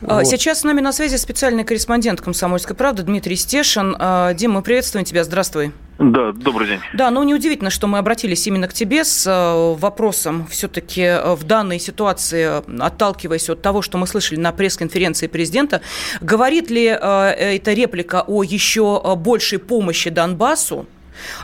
А, 0.00 0.16
вот. 0.16 0.26
Сейчас 0.26 0.60
с 0.60 0.64
нами 0.64 0.80
на 0.80 0.92
связи 0.92 1.14
специальный 1.14 1.62
корреспондент 1.62 2.20
«Комсомольской 2.20 2.74
правды» 2.74 3.04
Дмитрий 3.04 3.36
Стешин. 3.36 3.94
А, 4.00 4.34
Дим, 4.34 4.52
мы 4.52 4.62
приветствуем 4.62 5.04
тебя. 5.04 5.22
Здравствуй. 5.22 5.72
Да, 6.02 6.32
добрый 6.32 6.66
день. 6.66 6.80
Да, 6.94 7.10
но 7.10 7.22
неудивительно, 7.22 7.70
что 7.70 7.86
мы 7.86 7.98
обратились 7.98 8.44
именно 8.48 8.66
к 8.66 8.72
тебе 8.72 9.04
с 9.04 9.24
э, 9.24 9.78
вопросом 9.78 10.48
все-таки 10.48 11.02
э, 11.02 11.34
в 11.34 11.44
данной 11.44 11.78
ситуации, 11.78 12.60
отталкиваясь 12.82 13.48
от 13.48 13.62
того, 13.62 13.82
что 13.82 13.98
мы 13.98 14.08
слышали 14.08 14.40
на 14.40 14.50
пресс-конференции 14.50 15.28
президента, 15.28 15.80
говорит 16.20 16.70
ли 16.70 16.86
э, 16.86 16.96
эта 16.98 17.72
реплика 17.72 18.24
о 18.26 18.42
еще 18.42 19.14
большей 19.16 19.60
помощи 19.60 20.10
Донбассу, 20.10 20.86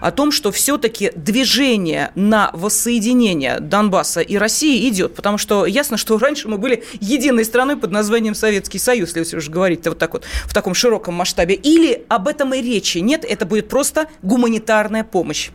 о 0.00 0.10
том, 0.10 0.32
что 0.32 0.50
все-таки 0.52 1.12
движение 1.14 2.10
на 2.14 2.50
воссоединение 2.52 3.60
Донбасса 3.60 4.20
и 4.20 4.36
России 4.36 4.88
идет, 4.88 5.14
потому 5.14 5.38
что 5.38 5.66
ясно, 5.66 5.96
что 5.96 6.18
раньше 6.18 6.48
мы 6.48 6.58
были 6.58 6.84
единой 7.00 7.44
страной 7.44 7.76
под 7.76 7.90
названием 7.90 8.34
Советский 8.34 8.78
Союз, 8.78 9.14
если 9.16 9.36
уж 9.36 9.48
говорить 9.48 9.86
вот 9.86 9.98
так 9.98 10.12
вот 10.12 10.24
в 10.44 10.54
таком 10.54 10.74
широком 10.74 11.14
масштабе, 11.14 11.54
или 11.54 12.04
об 12.08 12.28
этом 12.28 12.54
и 12.54 12.60
речи 12.60 12.98
нет, 12.98 13.24
это 13.24 13.46
будет 13.46 13.68
просто 13.68 14.08
гуманитарная 14.22 15.04
помощь. 15.04 15.50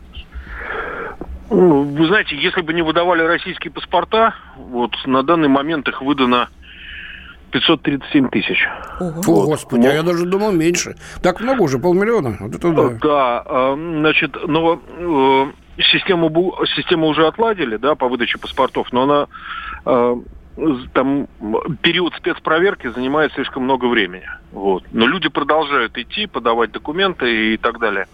Ну, 1.50 1.82
вы 1.82 2.06
знаете, 2.06 2.36
если 2.36 2.62
бы 2.62 2.72
не 2.72 2.82
выдавали 2.82 3.22
российские 3.22 3.70
паспорта, 3.70 4.34
вот 4.56 4.92
на 5.06 5.22
данный 5.22 5.48
момент 5.48 5.88
их 5.88 6.00
выдано 6.02 6.48
537 7.54 8.30
тысяч. 8.30 8.66
Ого. 8.98 9.22
Вот. 9.22 9.46
Господи, 9.46 9.86
а 9.86 9.92
я 9.92 10.02
даже 10.02 10.26
думал 10.26 10.50
меньше. 10.50 10.96
Так 11.22 11.40
много 11.40 11.62
уже, 11.62 11.78
полмиллиона. 11.78 12.36
Вот 12.40 12.54
это 12.54 12.72
да. 12.72 12.88
Да, 13.00 13.42
а, 13.46 13.74
значит, 13.76 14.36
но 14.48 14.80
э, 14.98 15.82
систему, 15.82 16.28
систему 16.74 17.06
уже 17.06 17.28
отладили, 17.28 17.76
да, 17.76 17.94
по 17.94 18.08
выдаче 18.08 18.38
паспортов, 18.38 18.92
но 18.92 19.02
она 19.04 19.26
э, 19.86 20.16
там 20.94 21.28
период 21.82 22.14
спецпроверки 22.16 22.88
занимает 22.88 23.32
слишком 23.34 23.62
много 23.62 23.84
времени. 23.86 24.28
Вот. 24.50 24.82
Но 24.90 25.06
люди 25.06 25.28
продолжают 25.28 25.96
идти, 25.96 26.26
подавать 26.26 26.72
документы 26.72 27.54
и 27.54 27.56
так 27.56 27.78
далее. 27.78 28.08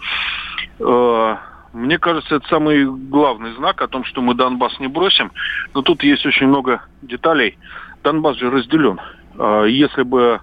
Э, 0.80 1.36
мне 1.72 1.98
кажется, 1.98 2.34
это 2.34 2.48
самый 2.48 2.84
главный 2.84 3.54
знак 3.54 3.80
о 3.80 3.88
том, 3.88 4.04
что 4.04 4.20
мы 4.20 4.34
Донбасс 4.34 4.78
не 4.80 4.88
бросим. 4.88 5.32
Но 5.72 5.80
тут 5.80 6.02
есть 6.02 6.26
очень 6.26 6.48
много 6.48 6.82
деталей. 7.00 7.56
Донбасс 8.02 8.36
же 8.36 8.50
разделен. 8.50 9.00
А, 9.38 9.64
если 9.64 10.02
бы 10.02 10.40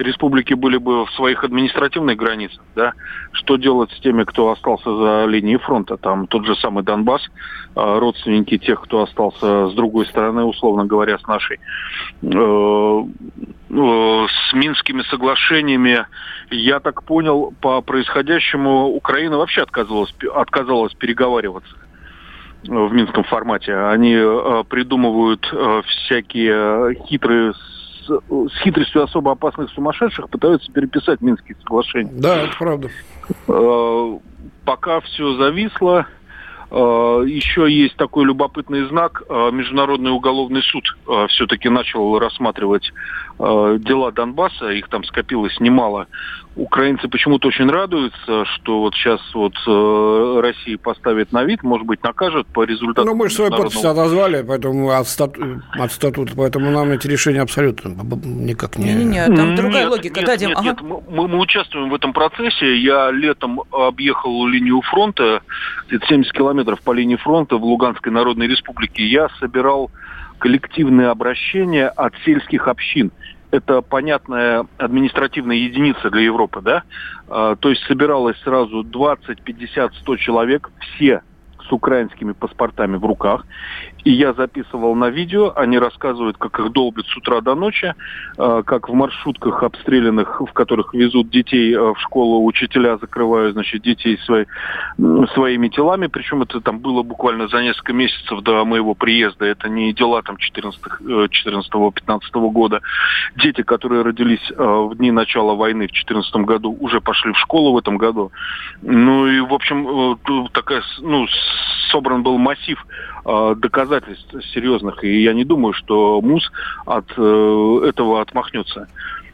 республики 0.00 0.54
были 0.54 0.78
бы 0.78 1.04
в 1.04 1.10
своих 1.12 1.44
административных 1.44 2.16
границах, 2.16 2.62
да, 2.74 2.92
что 3.32 3.56
делать 3.56 3.90
с 3.92 4.00
теми, 4.00 4.24
кто 4.24 4.50
остался 4.50 4.94
за 4.96 5.26
линией 5.26 5.58
фронта, 5.58 5.96
там 5.96 6.26
тот 6.26 6.46
же 6.46 6.56
самый 6.56 6.82
Донбасс, 6.82 7.22
а, 7.76 8.00
родственники 8.00 8.58
тех, 8.58 8.80
кто 8.80 9.02
остался 9.02 9.68
с 9.68 9.74
другой 9.74 10.06
стороны, 10.06 10.44
условно 10.44 10.86
говоря, 10.86 11.18
с 11.18 11.26
нашей. 11.26 11.58
Э, 12.22 13.04
э, 13.70 14.26
с 14.28 14.52
Минскими 14.54 15.02
соглашениями, 15.02 16.06
я 16.50 16.80
так 16.80 17.04
понял, 17.04 17.54
по 17.60 17.80
происходящему 17.82 18.88
Украина 18.88 19.38
вообще 19.38 19.62
отказывалась, 19.62 20.14
отказалась 20.34 20.94
переговариваться 20.94 21.76
в 22.64 22.92
минском 22.92 23.24
формате. 23.24 23.74
Они 23.74 24.14
э, 24.14 24.64
придумывают 24.68 25.46
всякие 25.86 26.94
хитрые 27.06 27.52
с 28.10 28.62
хитростью 28.62 29.02
особо 29.02 29.32
опасных 29.32 29.70
сумасшедших 29.70 30.28
пытаются 30.28 30.70
переписать 30.72 31.20
Минские 31.20 31.56
соглашения. 31.62 32.12
Да, 32.12 32.42
это 32.42 32.56
правда. 32.58 32.88
Э, 33.48 34.18
пока 34.64 35.00
все 35.00 35.36
зависло, 35.36 36.00
э, 36.00 36.19
еще 36.76 37.70
есть 37.70 37.96
такой 37.96 38.24
любопытный 38.24 38.86
знак. 38.88 39.22
Э, 39.28 39.50
Международный 39.52 40.10
уголовный 40.10 40.62
суд 40.62 40.84
все-таки 41.28 41.68
начал 41.68 42.18
рассматривать 42.18 42.92
дела 43.38 44.12
Донбасса. 44.12 44.70
Их 44.70 44.88
там 44.88 45.02
скопилось 45.04 45.58
немало 45.60 46.06
украинцы 46.56 47.08
почему-то 47.08 47.48
очень 47.48 47.68
радуются, 47.68 48.44
что 48.44 48.80
вот 48.80 48.94
сейчас 48.94 49.20
вот 49.34 49.54
э, 49.66 50.40
Россия 50.40 50.76
поставит 50.78 51.32
на 51.32 51.44
вид, 51.44 51.62
может 51.62 51.86
быть, 51.86 52.02
накажет 52.02 52.46
по 52.48 52.64
результатам... 52.64 53.06
Ну, 53.06 53.14
мы 53.14 53.28
же 53.28 53.36
свой 53.36 53.50
подпись 53.50 53.84
отозвали, 53.84 54.44
поэтому 54.46 54.90
от, 54.90 55.06
стату... 55.06 55.62
от 55.72 55.92
статута, 55.92 56.32
поэтому 56.36 56.70
нам 56.70 56.90
эти 56.90 57.06
решения 57.06 57.40
абсолютно 57.40 57.90
никак 58.24 58.78
не... 58.78 58.92
Не, 58.94 59.04
не, 59.04 59.26
там 59.26 59.54
другая 59.54 59.84
нет, 59.84 59.90
логика. 59.90 60.20
Нет, 60.20 60.26
да, 60.26 60.32
нет, 60.32 60.40
Дим, 60.40 60.52
ага. 60.52 60.62
нет, 60.62 60.80
мы, 60.82 61.28
мы 61.28 61.38
участвуем 61.38 61.90
в 61.90 61.94
этом 61.94 62.12
процессе. 62.12 62.78
Я 62.78 63.10
летом 63.10 63.62
объехал 63.70 64.46
линию 64.46 64.80
фронта, 64.82 65.42
это 65.88 66.06
70 66.06 66.32
километров 66.32 66.59
по 66.82 66.92
линии 66.92 67.16
фронта 67.16 67.56
в 67.56 67.64
Луганской 67.64 68.12
Народной 68.12 68.46
Республике. 68.46 69.06
Я 69.06 69.28
собирал 69.40 69.90
коллективные 70.38 71.08
обращения 71.08 71.88
от 71.88 72.14
сельских 72.24 72.68
общин 72.68 73.10
это 73.50 73.82
понятная 73.82 74.66
административная 74.78 75.56
единица 75.56 76.10
для 76.10 76.22
Европы, 76.22 76.60
да? 76.62 76.84
А, 77.28 77.56
то 77.56 77.70
есть 77.70 77.82
собиралось 77.84 78.38
сразу 78.42 78.82
20, 78.82 79.42
50, 79.42 79.94
100 79.94 80.16
человек, 80.16 80.70
все 80.80 81.22
с 81.66 81.72
украинскими 81.72 82.32
паспортами 82.32 82.96
в 82.96 83.04
руках. 83.04 83.46
И 84.04 84.12
я 84.12 84.32
записывал 84.32 84.94
на 84.94 85.10
видео, 85.10 85.52
они 85.54 85.78
рассказывают, 85.78 86.36
как 86.38 86.58
их 86.58 86.72
долбят 86.72 87.06
с 87.06 87.16
утра 87.16 87.40
до 87.40 87.54
ночи, 87.54 87.94
а, 88.38 88.62
как 88.62 88.88
в 88.88 88.94
маршрутках 88.94 89.62
обстрелянных, 89.62 90.40
в 90.40 90.52
которых 90.52 90.94
везут 90.94 91.30
детей 91.30 91.76
а, 91.76 91.94
в 91.94 92.00
школу, 92.00 92.44
учителя 92.44 92.96
закрывают, 92.98 93.54
значит, 93.54 93.82
детей 93.82 94.18
свои, 94.24 94.46
своими 95.34 95.68
телами. 95.68 96.06
Причем 96.06 96.42
это 96.42 96.60
там 96.60 96.78
было 96.78 97.02
буквально 97.02 97.48
за 97.48 97.62
несколько 97.62 97.92
месяцев 97.92 98.40
до 98.42 98.64
моего 98.64 98.94
приезда. 98.94 99.44
Это 99.44 99.68
не 99.68 99.92
дела 99.92 100.22
там 100.22 100.36
14-15 100.36 100.80
э, 101.06 102.38
года. 102.50 102.80
Дети, 103.36 103.62
которые 103.62 104.02
родились 104.02 104.50
в 104.56 104.94
дни 104.96 105.10
начала 105.10 105.54
войны 105.54 105.86
в 105.86 105.92
2014 105.92 106.34
году, 106.36 106.76
уже 106.80 107.00
пошли 107.00 107.32
в 107.32 107.38
школу 107.38 107.72
в 107.72 107.78
этом 107.78 107.98
году. 107.98 108.32
Ну 108.82 109.26
и, 109.26 109.40
в 109.40 109.52
общем, 109.52 109.86
э, 109.88 110.48
такая, 110.52 110.82
ну, 111.00 111.26
собран 111.90 112.22
был 112.22 112.38
массив 112.38 112.84
доказательств 113.24 113.90
доказательств 113.90 114.34
серьезных, 114.52 115.04
и 115.04 115.22
я 115.22 115.32
не 115.32 115.44
думаю, 115.44 115.72
что 115.72 116.20
МУС 116.20 116.50
от 116.86 117.06
э, 117.16 117.80
этого 117.88 118.20
отмахнется. 118.20 118.88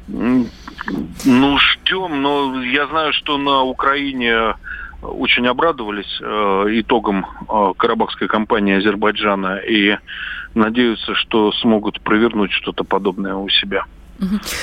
Ну, 0.08 1.58
ждем, 1.58 2.22
но 2.22 2.62
я 2.62 2.86
знаю, 2.86 3.12
что 3.12 3.38
на 3.38 3.62
Украине 3.62 4.54
очень 5.02 5.46
обрадовались 5.46 6.20
э, 6.20 6.24
итогам 6.80 7.26
э, 7.48 7.72
карабахской 7.76 8.28
кампании 8.28 8.76
Азербайджана 8.76 9.58
и 9.58 9.96
надеются, 10.54 11.14
что 11.14 11.52
смогут 11.52 12.00
провернуть 12.00 12.52
что-то 12.52 12.84
подобное 12.84 13.34
у 13.34 13.48
себя. 13.48 13.84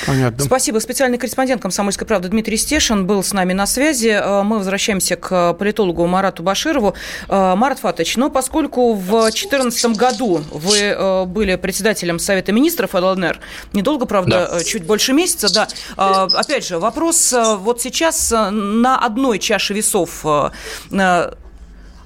Понятно. 0.06 0.44
Спасибо. 0.44 0.78
Специальный 0.78 1.18
корреспондент 1.18 1.62
«Комсомольской 1.62 2.06
правды» 2.06 2.28
Дмитрий 2.28 2.56
Стешин 2.56 3.06
был 3.06 3.22
с 3.22 3.32
нами 3.32 3.52
на 3.52 3.66
связи. 3.66 4.08
Э, 4.08 4.42
мы 4.42 4.58
возвращаемся 4.58 5.16
к 5.16 5.54
политологу 5.54 6.06
Марату 6.06 6.42
Баширову. 6.42 6.94
Э, 7.28 7.54
Марат 7.54 7.78
Фатович, 7.78 8.16
но 8.16 8.30
поскольку 8.30 8.94
в 8.94 9.08
2014 9.08 9.96
году 9.96 10.42
вы 10.50 10.78
э, 10.78 11.24
были 11.24 11.56
председателем 11.56 12.18
Совета 12.18 12.52
министров 12.52 12.94
ЛНР, 12.94 13.38
недолго, 13.72 14.06
правда, 14.06 14.48
да. 14.52 14.64
чуть 14.64 14.84
больше 14.84 15.12
месяца, 15.12 15.52
да. 15.52 15.68
Опять 15.96 16.66
же, 16.66 16.78
вопрос 16.78 17.34
вот 17.58 17.80
сейчас 17.80 18.30
на 18.30 18.98
одной 18.98 19.38
чаше 19.38 19.74
весов 19.74 20.24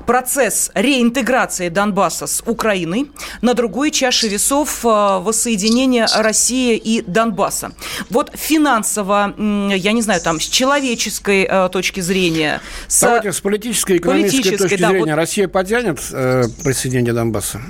процесс 0.09 0.71
реинтеграции 0.75 1.69
Донбасса 1.69 2.27
с 2.27 2.43
Украиной, 2.47 3.11
на 3.43 3.53
другой 3.53 3.91
чаше 3.91 4.29
весов 4.29 4.83
э, 4.83 4.89
воссоединения 4.89 6.09
России 6.17 6.79
и 6.79 7.03
Донбасса. 7.03 7.73
Вот 8.09 8.31
финансово, 8.33 9.35
я 9.37 9.93
не 9.93 10.01
знаю, 10.01 10.23
там, 10.23 10.41
с 10.41 10.45
человеческой 10.45 11.47
э, 11.47 11.69
точки 11.71 12.01
зрения... 12.01 12.63
С 12.87 13.03
Давайте 13.03 13.35
с 13.35 13.41
политической 13.41 13.97
и 13.97 13.99
экономической 13.99 14.37
политической, 14.37 14.69
точки 14.69 14.81
да, 14.81 14.89
зрения. 14.89 15.13
Вот... 15.13 15.19
Россия 15.19 15.47
потянет 15.47 16.01
э, 16.11 16.45
присоединение 16.65 17.13
Донбасса? 17.13 17.61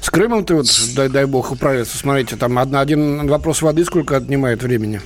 С 0.00 0.10
Крымом 0.10 0.44
ты 0.44 0.56
вот, 0.56 0.66
дай, 0.96 1.08
дай 1.08 1.26
бог, 1.26 1.52
управиться. 1.52 1.96
Смотрите, 1.96 2.34
там 2.34 2.58
одна, 2.58 2.80
один 2.80 3.28
вопрос 3.28 3.62
воды 3.62 3.84
сколько 3.84 4.16
отнимает 4.16 4.64
времени? 4.64 5.00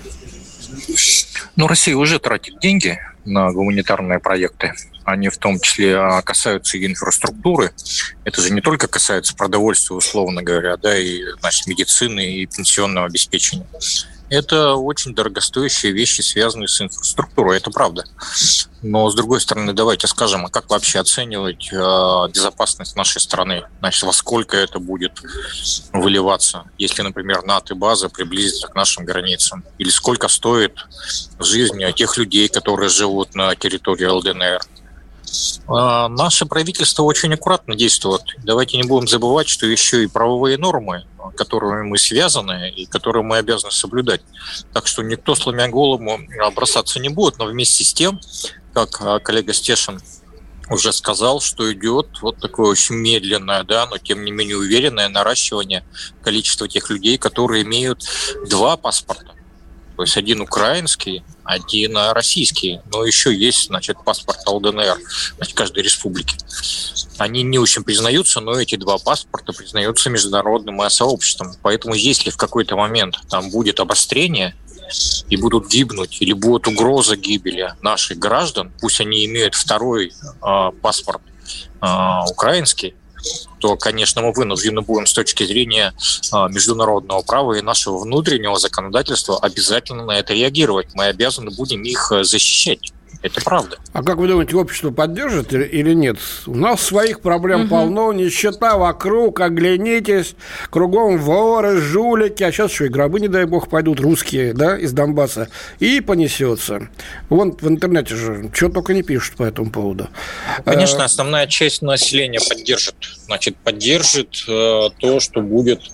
Ну, 1.57 1.67
Россия 1.67 1.97
уже 1.97 2.19
тратит 2.19 2.61
деньги 2.61 2.99
на 3.29 3.53
гуманитарные 3.53 4.19
проекты 4.19 4.75
они 5.05 5.31
в 5.31 5.39
том 5.39 5.59
числе 5.59 5.97
а, 5.97 6.21
касаются 6.21 6.77
и 6.77 6.85
инфраструктуры. 6.85 7.73
Это 8.25 8.43
же 8.43 8.53
не 8.53 8.61
только 8.61 8.89
касается 8.89 9.35
продовольствия, 9.35 9.97
условно 9.97 10.43
говоря, 10.43 10.77
да, 10.77 10.99
и 10.99 11.23
значит, 11.41 11.67
медицины 11.67 12.35
и 12.35 12.47
пенсионного 12.47 13.07
обеспечения. 13.07 13.67
Это 14.31 14.75
очень 14.75 15.15
дорогостоящие 15.15 15.93
вещи, 15.93 16.21
связанные 16.21 16.69
с 16.69 16.81
инфраструктурой, 16.81 17.57
это 17.57 17.71
правда. 17.71 18.05
Но, 18.83 19.11
с 19.11 19.15
другой 19.15 19.41
стороны, 19.41 19.73
давайте 19.73 20.07
скажем, 20.07 20.47
а 20.47 20.51
как 20.51 20.69
вообще 20.71 21.01
оценивать 21.01 21.73
э, 21.73 21.77
безопасность 22.33 22.95
нашей 22.95 23.21
страны? 23.21 23.65
Значит, 23.81 24.03
во 24.05 24.13
сколько 24.13 24.57
это 24.57 24.79
будет 24.79 25.21
выливаться, 25.93 26.65
если, 26.77 27.03
например, 27.03 27.43
НАТО-база 27.45 28.09
приблизится 28.09 28.69
к 28.69 28.75
нашим 28.75 29.05
границам? 29.05 29.65
Или 29.79 29.91
сколько 29.91 30.29
стоит 30.29 30.87
жизнь 31.39 31.81
тех 31.97 32.17
людей, 32.19 32.49
которые 32.49 32.89
живут 32.89 33.35
на 33.35 33.55
территории 33.57 34.07
ЛДНР? 34.07 34.61
А, 35.67 36.09
наше 36.09 36.47
правительство 36.47 37.03
очень 37.03 37.35
аккуратно 37.35 37.75
действует. 37.75 38.23
Давайте 38.39 38.77
не 38.77 38.85
будем 38.85 39.07
забывать, 39.07 39.49
что 39.49 39.67
еще 39.67 40.05
и 40.05 40.07
правовые 40.07 40.59
нормы, 40.59 41.05
которыми 41.37 41.83
мы 41.83 41.99
связаны 41.99 42.71
и 42.71 42.87
которые 42.87 43.23
мы 43.23 43.39
обязаны 43.39 43.73
соблюдать. 43.73 44.23
Так 44.73 44.87
что 44.87 45.03
никто, 45.03 45.35
сломя 45.35 45.69
голову, 45.69 46.19
бросаться 46.55 47.01
не 47.01 47.09
будет. 47.09 47.39
Но 47.39 47.47
вместе 47.47 47.85
с 47.85 47.93
тем, 47.93 48.21
как 48.73 49.01
а, 49.01 49.19
коллега 49.19 49.53
Стешин 49.53 50.01
уже 50.71 50.93
сказал, 50.93 51.41
что 51.41 51.73
идет 51.73 52.19
вот 52.21 52.39
такое 52.39 52.71
очень 52.71 52.97
медленное, 52.97 53.65
да, 53.65 53.87
но 53.87 53.99
тем 53.99 54.25
не 54.25 54.31
менее 54.31 54.59
уверенное 54.59 55.09
наращивание 55.09 55.85
количества 56.23 56.69
тех 56.69 56.91
людей, 56.91 57.19
которые 57.19 57.63
имеют 57.63 58.05
два 58.49 58.77
паспорта. 58.77 59.35
То 59.99 60.05
есть 60.05 60.17
один 60.17 60.41
украинский, 60.41 61.25
один 61.43 61.97
российский. 62.13 62.79
Но 62.93 63.05
еще 63.05 63.35
есть, 63.35 63.67
значит, 63.67 63.97
паспорт 64.05 64.39
ЛДНР, 64.47 64.97
значит, 65.37 65.57
каждой 65.57 65.83
республики. 65.83 66.37
Они 67.19 67.43
не 67.43 67.59
очень 67.59 67.83
признаются, 67.83 68.39
но 68.39 68.61
эти 68.61 68.77
два 68.77 68.99
паспорта 68.99 69.53
признаются 69.53 70.09
международным 70.09 70.89
сообществом. 70.89 71.53
Поэтому 71.63 71.95
если 71.95 72.31
в 72.31 72.37
какой-то 72.37 72.77
момент 72.77 73.17
там 73.29 73.51
будет 73.51 73.81
обострение, 73.81 74.55
и 75.29 75.37
будут 75.37 75.69
гибнуть, 75.69 76.23
или 76.23 76.33
будет 76.33 76.69
угроза 76.69 77.17
гибели 77.17 77.75
наших 77.83 78.19
граждан, 78.19 78.73
пусть 78.81 79.01
они 79.01 79.27
имеют 79.27 79.55
второй 79.57 80.13
э, 80.13 80.71
паспорт 80.81 81.21
э, 81.83 81.87
украинский, 82.31 82.95
то, 83.59 83.77
конечно, 83.77 84.23
мы 84.23 84.33
вынуждены 84.33 84.83
будем 84.83 85.07
с 85.07 85.13
точки 85.13 85.45
зрения 85.45 85.93
а, 86.33 86.49
международного 86.49 87.23
права 87.23 87.55
и 87.55 87.63
нашего 87.63 87.99
внутреннего 87.99 88.59
законодательства 88.59 89.39
обязательно 89.39 90.05
на 90.05 90.19
это 90.19 90.35
реагировать. 90.35 90.89
Мы 90.95 91.07
обязаны 91.07 91.51
будем 91.51 91.83
их 91.83 92.13
э, 92.13 92.25
защищать. 92.25 92.93
Это 93.21 93.41
правда. 93.41 93.79
А 93.93 94.05
как 94.05 94.19
вы 94.19 94.29
думаете, 94.29 94.57
общество 94.57 94.91
поддержит 94.91 95.53
или 95.53 95.93
нет? 95.93 96.19
У 96.47 96.55
нас 96.55 96.81
своих 96.83 97.21
проблем 97.21 97.63
угу. 97.63 97.71
полно, 97.71 98.13
нищета 98.13 98.77
вокруг, 98.77 99.41
оглянитесь, 99.41 100.37
кругом 100.71 101.19
воры, 101.19 101.81
жулики, 101.81 102.45
а 102.45 102.53
сейчас 102.53 102.71
еще 102.71 102.87
и 102.87 102.89
гробы, 102.89 103.19
не 103.19 103.27
дай 103.27 103.45
бог, 103.45 103.69
пойдут 103.69 103.99
русские, 103.99 104.55
да, 104.55 104.79
из 104.79 104.93
Донбасса, 104.93 105.49
и 105.81 106.01
понесется. 106.01 106.89
Вон 107.29 107.57
в 107.57 107.67
интернете 107.67 108.15
же, 108.15 108.51
что 108.55 108.69
только 108.69 108.95
не 108.95 109.03
пишут 109.03 109.37
по 109.37 109.43
этому 109.43 109.71
поводу. 109.71 110.09
Конечно, 110.65 111.03
а, 111.03 111.07
основная 111.07 111.49
часть 111.49 111.83
населения 111.83 112.41
поддержит. 112.49 112.95
Значит, 113.27 113.57
поддержит 113.57 114.45
э, 114.47 114.91
то, 115.01 115.19
что 115.19 115.41
будет 115.41 115.81
э, 115.83 115.89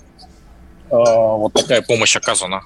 вот 0.91 1.53
такая 1.53 1.81
помощь 1.81 2.15
оказана 2.15 2.61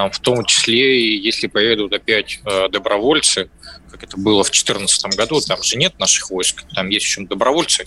там, 0.00 0.10
в 0.10 0.18
том 0.20 0.46
числе, 0.46 0.98
и 0.98 1.20
если 1.20 1.46
поедут 1.46 1.92
опять 1.92 2.40
э, 2.46 2.68
добровольцы, 2.70 3.50
как 3.90 4.02
это 4.02 4.16
было 4.16 4.42
в 4.42 4.50
2014 4.50 5.14
году, 5.14 5.42
там 5.42 5.62
же 5.62 5.76
нет 5.76 5.98
наших 5.98 6.30
войск, 6.30 6.64
там 6.74 6.88
есть 6.88 7.04
чем 7.04 7.26
добровольцы, 7.26 7.84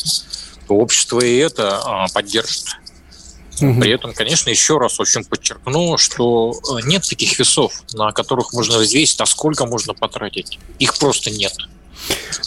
то 0.67 0.76
общество 0.76 1.19
и 1.19 1.38
это 1.38 1.82
э, 1.84 2.13
поддержит. 2.13 2.65
Угу. 3.60 3.82
При 3.82 3.91
этом, 3.91 4.13
конечно, 4.13 4.52
еще 4.52 4.78
раз 4.78 4.99
очень 4.99 5.23
подчеркну, 5.26 5.97
что 5.97 6.54
э, 6.54 6.86
нет 6.86 7.02
таких 7.10 7.39
весов, 7.39 7.82
на 7.93 8.12
которых 8.12 8.54
можно 8.54 8.78
взвесить, 8.78 9.19
а 9.19 9.26
сколько 9.26 9.65
можно 9.65 9.95
потратить. 9.95 10.60
Их 10.78 10.95
просто 10.99 11.32
нет. 11.32 11.54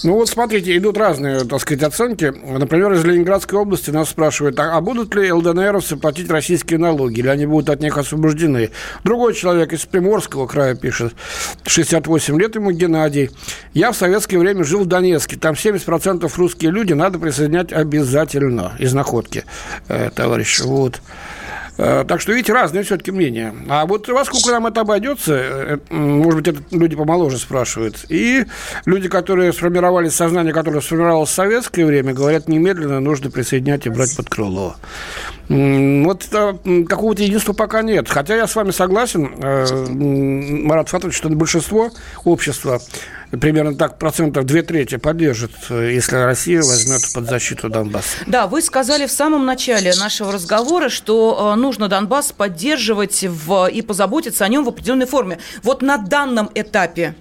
Ну 0.05 0.14
вот 0.14 0.29
смотрите, 0.29 0.77
идут 0.77 0.99
разные, 0.99 1.40
так 1.45 1.61
сказать, 1.61 1.83
оценки. 1.83 2.33
Например, 2.45 2.92
из 2.92 3.05
Ленинградской 3.05 3.59
области 3.59 3.90
нас 3.90 4.11
спрашивают, 4.11 4.59
а, 4.61 4.77
а 4.77 4.81
будут 4.81 5.14
ли 5.14 5.33
ЛДНРовцы 5.33 5.97
платить 5.97 6.31
российские 6.31 6.79
налоги, 6.79 7.21
или 7.21 7.29
они 7.29 7.47
будут 7.47 7.71
от 7.71 7.81
них 7.81 7.97
освобождены? 7.97 8.71
Другой 9.05 9.35
человек 9.35 9.73
из 9.73 9.87
Приморского 9.87 10.47
края 10.47 10.75
пишет, 10.75 11.14
68 11.64 12.38
лет 12.38 12.55
ему 12.55 12.71
Геннадий. 12.71 13.31
Я 13.73 13.92
в 13.92 13.97
советское 13.97 14.38
время 14.38 14.64
жил 14.64 14.85
в 14.85 14.87
Донецке, 14.87 15.37
там 15.37 15.55
70% 15.55 16.31
русские 16.37 16.71
люди, 16.71 16.92
надо 16.92 17.19
присоединять 17.19 17.73
обязательно 17.73 18.75
из 18.79 18.92
находки, 18.92 19.45
э, 19.88 20.11
товарищ. 20.14 20.61
Вот. 20.61 21.01
Э, 21.78 22.04
так 22.06 22.20
что, 22.20 22.32
видите, 22.32 22.52
разные 22.52 22.84
все-таки 22.84 23.10
мнения. 23.10 23.54
А 23.68 23.86
вот 23.86 24.08
во 24.08 24.24
сколько 24.24 24.50
нам 24.50 24.66
это 24.66 24.80
обойдется, 24.80 25.34
э, 25.34 25.78
может 25.90 26.40
быть, 26.40 26.48
это 26.48 26.62
люди 26.74 26.96
помоложе 26.96 27.38
спрашивают. 27.38 28.06
И 28.08 28.46
люди, 28.86 29.08
которые 29.08 29.52
сформировали 29.52 30.08
сознание, 30.08 30.54
которое 30.54 30.80
сформировалось 30.80 31.30
в 31.30 31.34
советское 31.34 31.84
время, 31.84 32.14
говорят, 32.14 32.48
немедленно 32.48 33.00
нужно 33.00 33.30
присоединять 33.30 33.86
и 33.86 33.90
брать 33.90 34.16
под 34.16 34.28
крыло. 34.28 34.76
Вот 35.48 36.26
э, 36.32 36.84
какого-то 36.88 37.22
единства 37.22 37.52
пока 37.52 37.82
нет. 37.82 38.08
Хотя 38.08 38.36
я 38.36 38.46
с 38.46 38.56
вами 38.56 38.70
согласен, 38.70 39.30
Марат 40.66 40.88
Фатович, 40.88 41.14
что 41.14 41.28
большинство 41.28 41.90
общества 42.24 42.80
примерно 43.30 43.74
так 43.74 43.98
процентов 43.98 44.44
две 44.44 44.62
трети 44.62 44.96
поддержит, 44.96 45.52
если 45.70 46.16
Россия 46.16 46.62
возьмет 46.62 47.02
под 47.14 47.28
защиту 47.28 47.68
Донбасс. 47.68 48.16
Да, 48.26 48.46
вы 48.46 48.62
сказали 48.62 49.06
в 49.06 49.12
самом 49.12 49.44
начале 49.44 49.94
нашего 49.94 50.32
разговора, 50.32 50.88
что 50.88 51.52
э, 51.54 51.58
нужно 51.58 51.88
Донбасс 51.88 52.32
поддерживать 52.32 53.24
в, 53.24 53.66
и 53.66 53.82
позаботиться 53.82 54.44
о 54.44 54.48
нем 54.48 54.64
в 54.64 54.68
определенной 54.68 55.06
форме. 55.06 55.38
Вот 55.62 55.82
на 55.82 55.98
данном 55.98 56.50
этапе 56.54 57.14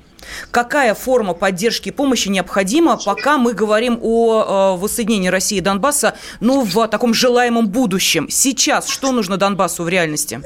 Какая 0.51 0.95
форма 0.95 1.33
поддержки 1.33 1.89
и 1.89 1.91
помощи 1.91 2.29
необходима, 2.29 2.97
пока 2.97 3.37
мы 3.37 3.53
говорим 3.53 3.99
о 4.01 4.73
э, 4.75 4.79
воссоединении 4.79 5.27
России 5.27 5.57
и 5.57 5.61
Донбасса, 5.61 6.15
ну, 6.39 6.63
в 6.63 6.87
таком 6.87 7.13
желаемом 7.13 7.67
будущем? 7.67 8.27
Сейчас 8.29 8.87
что 8.87 9.11
нужно 9.11 9.37
Донбассу 9.37 9.83
в 9.83 9.89
реальности? 9.89 10.41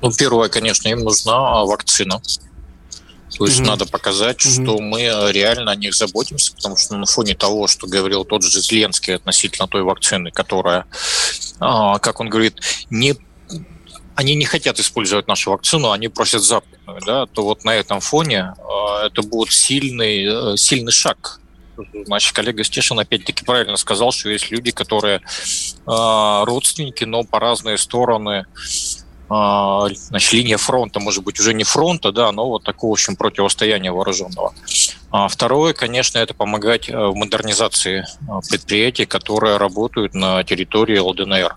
Ну, 0.00 0.12
первое, 0.12 0.48
конечно, 0.48 0.88
им 0.88 1.00
нужна 1.00 1.64
вакцина. 1.64 2.20
То 3.36 3.46
есть 3.46 3.60
угу. 3.60 3.68
надо 3.68 3.86
показать, 3.86 4.44
угу. 4.44 4.52
что 4.52 4.78
мы 4.78 5.02
реально 5.32 5.72
о 5.72 5.76
них 5.76 5.94
заботимся, 5.94 6.54
потому 6.54 6.76
что 6.76 6.96
на 6.96 7.06
фоне 7.06 7.34
того, 7.34 7.66
что 7.66 7.86
говорил 7.86 8.24
тот 8.24 8.42
же 8.42 8.60
Зеленский 8.60 9.14
относительно 9.14 9.68
той 9.68 9.82
вакцины, 9.82 10.30
которая, 10.30 10.86
а, 11.60 11.98
как 11.98 12.20
он 12.20 12.28
говорит, 12.28 12.60
не 12.90 13.16
они 14.14 14.34
не 14.34 14.46
хотят 14.46 14.80
использовать 14.80 15.28
нашу 15.28 15.52
вакцину, 15.52 15.92
они 15.92 16.08
просят 16.08 16.42
западную, 16.42 17.00
да, 17.06 17.26
то 17.26 17.44
вот 17.44 17.64
на 17.64 17.76
этом 17.76 18.00
фоне 18.00 18.52
а, 18.58 19.06
это 19.06 19.22
будет 19.22 19.52
сильный, 19.52 20.54
э, 20.54 20.56
сильный 20.56 20.90
шаг 20.90 21.40
Наш 22.08 22.32
коллега 22.32 22.64
Стешин 22.64 22.98
опять-таки 22.98 23.44
правильно 23.44 23.76
сказал, 23.76 24.10
что 24.10 24.28
есть 24.30 24.50
люди, 24.50 24.72
которые 24.72 25.18
э, 25.18 26.44
родственники, 26.44 27.04
но 27.04 27.22
по 27.22 27.38
разные 27.38 27.78
стороны 27.78 28.46
значит, 29.28 30.32
линия 30.32 30.56
фронта, 30.56 31.00
может 31.00 31.22
быть, 31.22 31.38
уже 31.38 31.52
не 31.52 31.64
фронта, 31.64 32.12
да, 32.12 32.32
но 32.32 32.48
вот 32.48 32.64
такого, 32.64 32.90
в 32.90 32.92
общем, 32.94 33.16
противостояния 33.16 33.92
вооруженного. 33.92 34.54
А 35.10 35.28
второе, 35.28 35.72
конечно, 35.72 36.18
это 36.18 36.34
помогать 36.34 36.88
э, 36.88 36.96
в 36.96 37.14
модернизации 37.14 38.04
э, 38.04 38.40
предприятий, 38.48 39.06
которые 39.06 39.56
работают 39.56 40.14
на 40.14 40.44
территории 40.44 40.98
ЛДНР. 40.98 41.56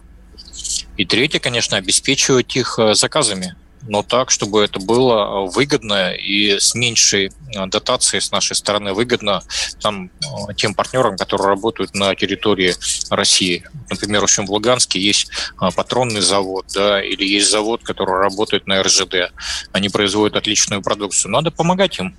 И 0.98 1.06
третье, 1.06 1.40
конечно, 1.40 1.78
обеспечивать 1.78 2.56
их 2.56 2.78
э, 2.80 2.94
заказами 2.94 3.56
но 3.88 4.04
так, 4.04 4.32
чтобы 4.32 4.64
это 4.64 4.80
было 4.80 5.46
выгодно 5.46 6.12
и 6.12 6.60
с 6.60 6.76
меньшей 6.76 7.32
э, 7.56 7.66
дотацией 7.68 8.22
с 8.22 8.32
нашей 8.32 8.56
стороны 8.56 8.94
выгодно 8.94 9.44
там, 9.82 10.12
э, 10.50 10.54
тем 10.56 10.74
партнерам, 10.74 11.18
которые 11.18 11.48
работают 11.48 11.96
на 11.96 12.16
территории 12.16 12.76
России. 13.10 13.64
Например, 13.90 14.22
в 14.22 14.26
общем, 14.26 14.46
в 14.46 14.52
Луганске 14.52 15.00
есть 15.00 15.30
э, 15.62 15.70
патронный 15.76 16.22
завод, 16.22 16.66
да, 16.74 17.04
или 17.04 17.26
есть 17.26 17.50
завод, 17.50 17.82
который 17.84 18.20
работает 18.20 18.68
на 18.68 18.82
РЖД. 18.82 19.34
Они 19.72 19.90
производят 19.90 20.36
отличную 20.36 20.82
продукцию. 20.82 21.32
Надо 21.32 21.52
помогать 21.52 22.00
им. 22.00 22.16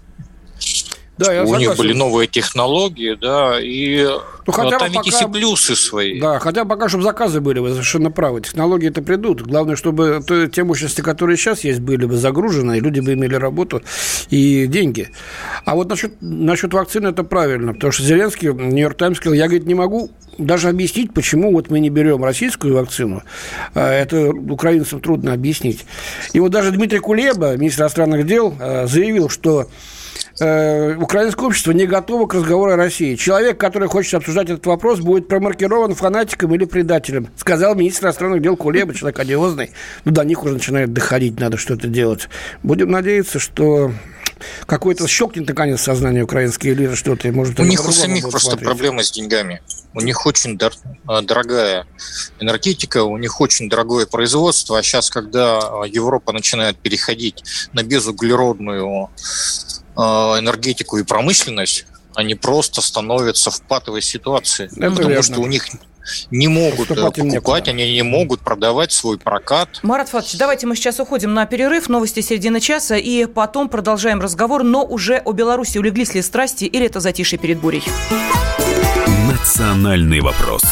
Да, 1.22 1.32
я 1.32 1.42
У 1.42 1.46
согласен. 1.46 1.68
них 1.68 1.78
были 1.78 1.92
новые 1.92 2.26
технологии, 2.26 3.14
да, 3.20 3.58
и 3.60 4.06
ну, 4.46 4.52
хотя 4.52 4.78
там 4.78 4.90
есть 5.04 5.22
и 5.22 5.26
плюсы 5.26 5.76
свои. 5.76 6.20
Да, 6.20 6.38
хотя 6.38 6.64
пока, 6.64 6.88
чтобы 6.88 7.04
заказы 7.04 7.40
были, 7.40 7.60
вы 7.60 7.70
совершенно 7.70 8.10
правы. 8.10 8.40
Технологии-то 8.40 9.02
придут. 9.02 9.42
Главное, 9.42 9.76
чтобы 9.76 10.22
то, 10.26 10.46
те 10.48 10.64
мощности, 10.64 11.00
которые 11.00 11.36
сейчас 11.36 11.64
есть, 11.64 11.80
были 11.80 12.06
бы 12.06 12.16
загружены, 12.16 12.78
и 12.78 12.80
люди 12.80 13.00
бы 13.00 13.12
имели 13.12 13.34
работу 13.34 13.82
и 14.30 14.66
деньги. 14.66 15.10
А 15.64 15.74
вот 15.74 15.88
насчет, 15.88 16.14
насчет 16.20 16.74
вакцины 16.74 17.08
это 17.08 17.24
правильно, 17.24 17.74
потому 17.74 17.92
что 17.92 18.02
Зеленский, 18.02 18.52
Нью-Йорк 18.52 18.96
Таймс 18.96 19.18
сказал, 19.18 19.34
я, 19.34 19.46
говорит, 19.46 19.66
не 19.66 19.74
могу 19.74 20.10
даже 20.38 20.68
объяснить, 20.68 21.12
почему 21.12 21.52
вот 21.52 21.70
мы 21.70 21.80
не 21.80 21.90
берем 21.90 22.24
российскую 22.24 22.74
вакцину. 22.74 23.22
А, 23.74 23.92
это 23.92 24.30
украинцам 24.30 25.00
трудно 25.00 25.32
объяснить. 25.32 25.84
И 26.32 26.40
вот 26.40 26.50
даже 26.50 26.70
Дмитрий 26.70 26.98
Кулеба, 26.98 27.56
министр 27.56 27.82
иностранных 27.82 28.26
дел, 28.26 28.54
а, 28.58 28.86
заявил, 28.86 29.28
что 29.28 29.68
э, 30.40 30.94
украинское 30.96 31.46
общество 31.46 31.72
не 31.72 31.86
готово 31.86 32.26
к 32.26 32.34
разговору 32.34 32.72
о 32.72 32.76
России. 32.76 33.16
Человек, 33.16 33.58
который 33.58 33.88
хочет 33.88 34.14
обсуждать 34.14 34.50
этот 34.50 34.66
вопрос, 34.66 35.00
будет 35.00 35.28
промаркирован 35.28 35.94
фанатиком 35.94 36.54
или 36.54 36.64
предателем, 36.64 37.28
сказал 37.36 37.74
министр 37.74 38.06
иностранных 38.06 38.42
дел 38.42 38.56
Кулеба, 38.56 38.94
человек 38.94 39.18
одиозный. 39.18 39.70
Ну, 40.04 40.12
до 40.12 40.24
них 40.24 40.42
уже 40.42 40.54
начинает 40.54 40.92
доходить, 40.92 41.38
надо 41.38 41.56
что-то 41.56 41.88
делать. 41.88 42.28
Будем 42.62 42.90
надеяться, 42.90 43.38
что 43.38 43.92
какой-то 44.66 45.06
щелкнет 45.06 45.46
наконец 45.48 45.80
сознание 45.80 46.24
украинские 46.24 46.74
элиты, 46.74 46.96
что-то, 46.96 47.30
может, 47.32 47.58
У 47.60 47.64
них 47.64 47.86
у 47.86 47.92
самих 47.92 48.22
просто 48.28 48.50
смотреть. 48.50 48.68
проблемы 48.68 49.04
с 49.04 49.10
деньгами. 49.10 49.62
У 49.94 50.00
них 50.00 50.26
очень 50.26 50.56
дор- 50.56 50.72
а, 51.06 51.22
дорогая 51.22 51.86
энергетика, 52.40 53.04
у 53.04 53.16
них 53.18 53.40
очень 53.40 53.68
дорогое 53.68 54.06
производство, 54.06 54.78
а 54.78 54.82
сейчас, 54.82 55.10
когда 55.10 55.58
Европа 55.86 56.32
начинает 56.32 56.78
переходить 56.78 57.44
на 57.72 57.82
безуглеродную 57.82 59.10
энергетику 59.96 60.98
и 60.98 61.02
промышленность, 61.02 61.86
они 62.14 62.34
просто 62.34 62.80
становятся 62.80 63.50
в 63.50 63.62
патовой 63.62 64.02
ситуации. 64.02 64.66
Это 64.66 64.90
потому 64.90 65.08
верно. 65.08 65.22
что 65.22 65.40
у 65.40 65.46
них 65.46 65.66
не 66.30 66.48
могут 66.48 66.90
э, 66.90 66.94
покупать, 66.94 67.68
они 67.68 67.92
не 67.92 68.02
могут 68.02 68.40
продавать 68.40 68.92
свой 68.92 69.18
прокат. 69.18 69.80
Марат 69.82 70.08
Фатович, 70.08 70.36
давайте 70.36 70.66
мы 70.66 70.76
сейчас 70.76 71.00
уходим 71.00 71.32
на 71.34 71.46
перерыв, 71.46 71.88
новости 71.88 72.20
середины 72.20 72.60
часа, 72.60 72.96
и 72.96 73.26
потом 73.26 73.68
продолжаем 73.68 74.20
разговор, 74.20 74.62
но 74.62 74.84
уже 74.84 75.18
о 75.18 75.32
Беларуси. 75.32 75.78
Улеглись 75.78 76.14
ли 76.14 76.22
страсти 76.22 76.64
или 76.64 76.86
это 76.86 77.00
затишье 77.00 77.38
перед 77.38 77.58
бурей? 77.58 77.84
Национальный 79.30 80.20
вопрос. 80.20 80.62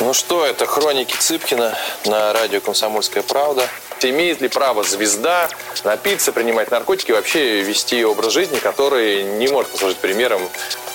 Ну 0.00 0.12
что, 0.12 0.44
это 0.44 0.66
хроники 0.66 1.16
Цыпкина 1.18 1.74
на 2.04 2.32
радио 2.34 2.60
«Комсомольская 2.60 3.22
правда». 3.22 3.66
Имеет 4.10 4.42
ли 4.42 4.48
право 4.48 4.84
звезда 4.84 5.48
напиться, 5.82 6.30
принимать 6.32 6.70
наркотики 6.70 7.10
и 7.10 7.14
вообще 7.14 7.62
вести 7.62 8.04
образ 8.04 8.32
жизни, 8.34 8.58
который 8.58 9.22
не 9.22 9.48
может 9.48 9.70
послужить 9.70 9.96
примером 9.96 10.42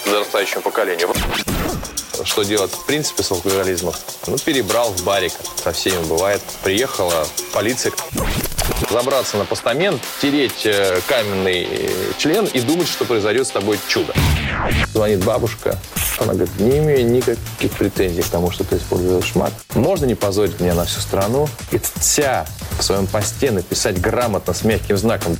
подрастающему 0.05 0.61
поколению? 0.61 1.09
Что 2.23 2.43
делать 2.43 2.71
в 2.71 2.85
принципе 2.85 3.23
с 3.23 3.31
алкоголизмом? 3.31 3.93
Ну, 4.27 4.37
перебрал 4.37 4.91
в 4.91 5.03
барик. 5.03 5.33
Со 5.63 5.71
всеми 5.71 6.03
бывает. 6.03 6.41
Приехала 6.63 7.27
полиция. 7.51 7.93
Забраться 8.89 9.37
на 9.37 9.45
постамент, 9.45 10.01
тереть 10.21 10.65
э, 10.65 11.01
каменный 11.07 11.67
э, 11.69 12.11
член 12.17 12.45
и 12.45 12.59
думать, 12.59 12.87
что 12.87 13.05
произойдет 13.05 13.47
с 13.47 13.51
тобой 13.51 13.79
чудо. 13.87 14.13
Звонит 14.93 15.23
бабушка. 15.23 15.77
Она 16.19 16.33
говорит, 16.33 16.59
не 16.59 16.79
имею 16.79 17.09
никаких 17.09 17.71
претензий 17.77 18.21
к 18.21 18.27
тому, 18.27 18.51
что 18.51 18.63
ты 18.63 18.77
используешь 18.77 19.35
мат. 19.35 19.53
Можно 19.73 20.05
не 20.05 20.15
позорить 20.15 20.59
меня 20.59 20.73
на 20.73 20.85
всю 20.85 20.99
страну 20.99 21.47
и 21.71 21.79
вся 21.99 22.45
в 22.77 22.83
своем 22.83 23.07
посте 23.07 23.51
написать 23.51 23.99
грамотно 24.01 24.53
с 24.53 24.63
мягким 24.63 24.97
знаком. 24.97 25.37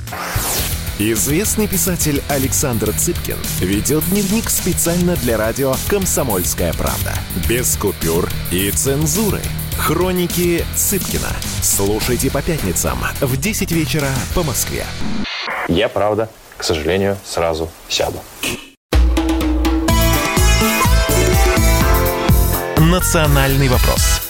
Известный 1.02 1.66
писатель 1.66 2.22
Александр 2.28 2.92
Цыпкин 2.92 3.38
ведет 3.60 4.04
дневник 4.10 4.50
специально 4.50 5.16
для 5.16 5.38
радио 5.38 5.74
«Комсомольская 5.88 6.74
правда». 6.74 7.14
Без 7.48 7.74
купюр 7.76 8.28
и 8.50 8.70
цензуры. 8.70 9.40
Хроники 9.78 10.62
Цыпкина. 10.76 11.30
Слушайте 11.62 12.30
по 12.30 12.42
пятницам 12.42 12.98
в 13.22 13.36
10 13.38 13.72
вечера 13.72 14.08
по 14.34 14.42
Москве. 14.42 14.84
Я, 15.68 15.88
правда, 15.88 16.28
к 16.58 16.64
сожалению, 16.64 17.16
сразу 17.24 17.70
сяду. 17.88 18.18
Национальный 22.90 23.68
вопрос 23.68 24.20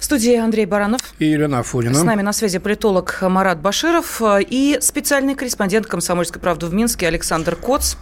студии 0.00 0.36
Андрей 0.36 0.66
Баранов. 0.66 1.00
И 1.18 1.26
Елена 1.26 1.58
Афонина. 1.58 1.94
С 1.94 2.02
нами 2.02 2.22
на 2.22 2.32
связи 2.32 2.58
политолог 2.58 3.18
Марат 3.22 3.60
Баширов 3.60 4.22
и 4.40 4.78
специальный 4.80 5.34
корреспондент 5.34 5.86
«Комсомольской 5.86 6.40
правды» 6.40 6.66
в 6.66 6.74
Минске 6.74 7.08
Александр 7.08 7.56
Коц. 7.56 7.96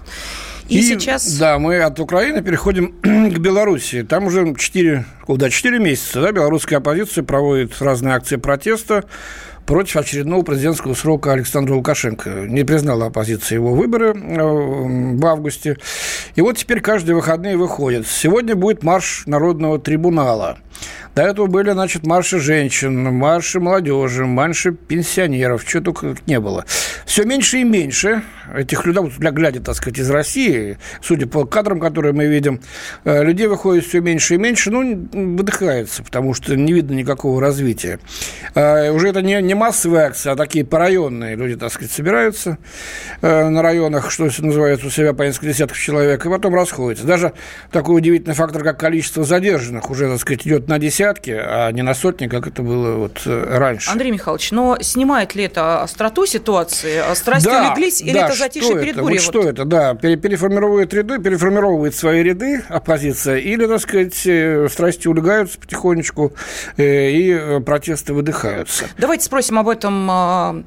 И, 0.68 0.78
и 0.78 0.82
сейчас... 0.82 1.36
Да, 1.38 1.58
мы 1.58 1.80
от 1.80 1.98
Украины 1.98 2.42
переходим 2.42 2.94
к 3.02 3.38
Беларуси. 3.38 4.02
Там 4.02 4.26
уже 4.26 4.54
4, 4.54 5.04
куда, 5.24 5.50
4 5.50 5.78
месяца 5.78 6.20
да, 6.20 6.32
белорусская 6.32 6.76
оппозиция 6.76 7.24
проводит 7.24 7.80
разные 7.80 8.14
акции 8.14 8.36
протеста 8.36 9.04
против 9.66 9.96
очередного 9.96 10.42
президентского 10.42 10.94
срока 10.94 11.32
Александра 11.32 11.74
Лукашенко. 11.74 12.46
Не 12.48 12.64
признала 12.64 13.06
оппозиция 13.06 13.56
его 13.56 13.74
выборы 13.74 14.14
э, 14.14 15.16
в 15.16 15.26
августе. 15.26 15.78
И 16.34 16.40
вот 16.40 16.56
теперь 16.56 16.80
каждые 16.80 17.16
выходные 17.16 17.56
выходит. 17.56 18.06
Сегодня 18.06 18.54
будет 18.54 18.82
марш 18.82 19.24
Народного 19.26 19.78
трибунала. 19.78 20.58
До 21.14 21.22
этого 21.22 21.46
были, 21.46 21.70
значит, 21.70 22.04
марши 22.04 22.40
женщин, 22.40 23.04
марши 23.14 23.60
молодежи, 23.60 24.26
марши 24.26 24.72
пенсионеров, 24.72 25.64
чего 25.64 25.84
только 25.84 26.16
не 26.26 26.40
было. 26.40 26.64
Все 27.06 27.24
меньше 27.24 27.58
и 27.58 27.64
меньше 27.64 28.22
этих 28.52 28.84
людей, 28.84 29.10
для 29.18 29.30
глядя, 29.30 29.60
так 29.60 29.76
сказать, 29.76 29.98
из 29.98 30.10
России, 30.10 30.78
судя 31.00 31.26
по 31.26 31.44
кадрам, 31.44 31.78
которые 31.78 32.12
мы 32.12 32.26
видим, 32.26 32.60
э, 33.04 33.22
людей 33.22 33.46
выходит 33.46 33.86
все 33.86 34.00
меньше 34.00 34.34
и 34.34 34.38
меньше, 34.38 34.70
ну, 34.72 35.08
выдыхается, 35.36 36.02
потому 36.02 36.34
что 36.34 36.56
не 36.56 36.72
видно 36.72 36.94
никакого 36.94 37.40
развития. 37.40 38.00
Э, 38.54 38.90
уже 38.90 39.08
это 39.08 39.22
не, 39.22 39.40
не 39.40 39.54
массовые 39.54 40.06
акции, 40.06 40.30
а 40.30 40.36
такие 40.36 40.64
порайонные 40.64 41.36
люди, 41.36 41.54
так 41.54 41.72
сказать, 41.72 41.92
собираются 41.92 42.58
э, 43.22 43.48
на 43.48 43.62
районах, 43.62 44.10
что 44.10 44.24
называется, 44.24 44.86
у 44.86 44.90
себя 44.90 45.12
по 45.14 45.22
несколько 45.22 45.46
десятков 45.46 45.78
человек, 45.78 46.26
и 46.26 46.28
потом 46.28 46.54
расходятся. 46.54 47.06
Даже 47.06 47.34
такой 47.70 47.98
удивительный 47.98 48.34
фактор, 48.34 48.64
как 48.64 48.80
количество 48.80 49.22
задержанных, 49.22 49.90
уже, 49.90 50.08
так 50.08 50.20
сказать, 50.20 50.44
идет 50.46 50.68
на 50.68 50.78
десятки, 50.80 51.03
десятки, 51.04 51.30
а 51.30 51.70
не 51.70 51.82
на 51.82 51.94
сотни, 51.94 52.28
как 52.28 52.46
это 52.46 52.62
было 52.62 52.96
вот 52.96 53.22
э, 53.26 53.58
раньше. 53.58 53.90
Андрей 53.90 54.10
Михайлович, 54.10 54.52
но 54.52 54.78
снимает 54.80 55.34
ли 55.34 55.44
это 55.44 55.82
остроту 55.82 56.26
ситуации? 56.26 56.96
А 56.96 57.14
страсти 57.14 57.46
да, 57.46 57.68
улеглись 57.68 58.00
или 58.00 58.14
да, 58.14 58.26
это 58.26 58.36
затишье 58.36 58.80
перед 58.80 58.96
бурей? 58.96 59.18
Вот, 59.18 59.34
вот 59.34 59.42
что 59.42 59.48
это, 59.48 59.64
да, 59.64 59.94
переформирует 59.94 60.94
ряды, 60.94 61.18
переформировывает 61.18 61.94
свои 61.94 62.22
ряды 62.22 62.64
оппозиция, 62.68 63.36
или, 63.36 63.66
так 63.66 63.80
сказать, 63.80 64.26
э, 64.26 64.66
страсти 64.70 65.06
улегаются 65.08 65.58
потихонечку, 65.58 66.32
э, 66.76 67.10
и 67.10 67.60
протесты 67.60 68.14
выдыхаются. 68.14 68.86
Давайте 68.96 69.24
спросим 69.24 69.58
об 69.58 69.68
этом 69.68 70.64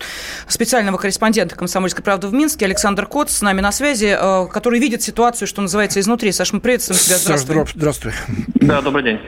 специального 0.47 0.97
корреспондента 0.97 1.55
«Комсомольской 1.55 2.03
правды» 2.03 2.27
в 2.27 2.33
Минске 2.33 2.65
Александр 2.65 3.07
Кот 3.07 3.31
с 3.31 3.41
нами 3.41 3.61
на 3.61 3.71
связи, 3.71 4.17
который 4.51 4.79
видит 4.79 5.01
ситуацию, 5.01 5.47
что 5.47 5.61
называется, 5.61 5.99
изнутри. 5.99 6.31
Саш, 6.31 6.53
мы 6.53 6.59
приветствуем 6.59 6.99
тебя. 6.99 7.17
Здравствуй. 7.17 7.55
Саш, 7.55 7.73
здравствуй. 7.73 8.13
Да, 8.55 8.81
добрый 8.81 9.03
день. 9.03 9.19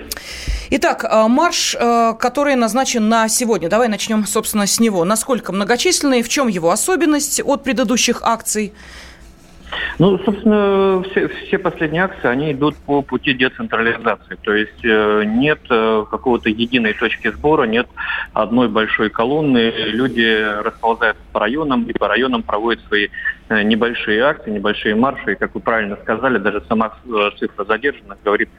Итак, 0.71 0.98
э, 1.03 1.27
марш, 1.27 1.75
э, 1.79 2.13
который 2.19 2.55
назначен 2.55 3.09
на 3.09 3.27
сегодня. 3.27 3.69
Давай 3.69 3.87
начнем, 3.87 4.25
собственно, 4.25 4.67
с 4.67 4.79
него. 4.79 5.05
Насколько 5.05 5.51
многочисленный, 5.51 6.21
в 6.21 6.29
чем 6.29 6.47
его 6.47 6.71
особенность 6.71 7.41
от 7.41 7.63
предыдущих 7.63 8.21
акций? 8.23 8.73
Ну, 9.99 10.17
собственно, 10.25 11.03
все, 11.11 11.27
все 11.27 11.59
последние 11.59 12.03
акции, 12.05 12.27
они 12.27 12.51
идут 12.53 12.75
по 12.77 13.03
пути 13.03 13.33
децентрализации. 13.33 14.35
То 14.41 14.53
есть 14.53 14.83
э, 14.83 15.23
нет 15.25 15.59
какого-то 15.67 16.49
единой 16.49 16.93
точки 16.93 17.29
сбора, 17.31 17.63
нет 17.63 17.87
одной 18.33 18.67
большой 18.67 19.09
колонны. 19.09 19.71
Люди 19.71 20.61
расползаются 20.63 21.23
по 21.31 21.39
районам 21.39 21.83
и 21.83 21.93
по 21.93 22.07
районам 22.07 22.43
проводят 22.43 22.83
свои 22.87 23.09
небольшие 23.49 24.23
акции, 24.23 24.51
небольшие 24.51 24.95
марши. 24.95 25.33
И, 25.33 25.35
как 25.35 25.53
вы 25.53 25.61
правильно 25.61 25.97
сказали, 26.01 26.37
даже 26.37 26.63
сама 26.67 26.93
цифра 27.37 27.65
задержанных 27.65 28.17
говорит 28.23 28.49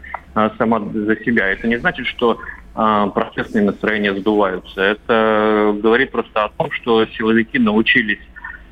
сама 0.59 0.81
за 0.93 1.17
себя. 1.17 1.49
Это 1.49 1.67
не 1.67 1.77
значит, 1.79 2.07
что 2.07 2.39
э, 2.75 3.07
протестные 3.15 3.65
настроения 3.65 4.15
сдуваются. 4.15 4.81
Это 4.81 5.77
говорит 5.83 6.11
просто 6.11 6.45
о 6.45 6.49
том, 6.51 6.71
что 6.73 7.07
силовики 7.07 7.59
научились 7.59 8.21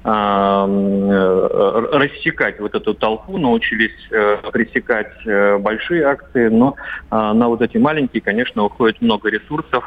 Э, 0.04 1.88
рассекать 1.92 2.60
вот 2.60 2.74
эту 2.74 2.94
толпу, 2.94 3.36
научились 3.36 3.92
э, 4.10 4.36
пресекать 4.52 5.12
э, 5.26 5.58
большие 5.58 6.04
акции, 6.04 6.48
но 6.48 6.76
на 7.10 7.48
вот 7.48 7.60
эти 7.62 7.78
маленькие, 7.78 8.22
конечно, 8.22 8.64
уходит 8.64 9.02
много 9.02 9.28
ресурсов, 9.28 9.84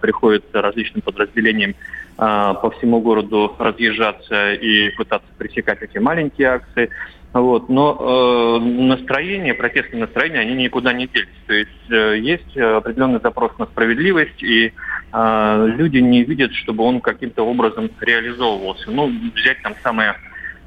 приходится 0.00 0.60
различным 0.60 1.02
подразделениям 1.02 1.74
по 2.16 2.72
всему 2.76 3.00
городу 3.00 3.54
разъезжаться 3.58 4.52
и 4.52 4.90
пытаться 4.90 5.28
пресекать 5.38 5.82
эти 5.82 5.98
маленькие 5.98 6.48
акции. 6.48 6.90
Вот. 7.32 7.68
Но 7.70 7.96
э, 7.98 8.64
настроение, 8.64 9.54
протестные 9.54 10.02
настроения, 10.02 10.40
они 10.40 10.54
никуда 10.54 10.92
не 10.92 11.06
делись. 11.06 11.28
То 11.46 11.54
есть 11.54 11.90
э, 11.90 12.18
есть 12.18 12.56
определенный 12.56 13.20
запрос 13.20 13.56
на 13.58 13.64
справедливость, 13.66 14.42
и 14.42 14.72
э, 15.12 15.66
люди 15.76 15.98
не 15.98 16.24
видят, 16.24 16.52
чтобы 16.52 16.84
он 16.84 17.00
каким-то 17.00 17.42
образом 17.44 17.90
реализовывался. 18.00 18.90
Ну, 18.90 19.10
взять 19.34 19.62
там 19.62 19.74
самые 19.82 20.14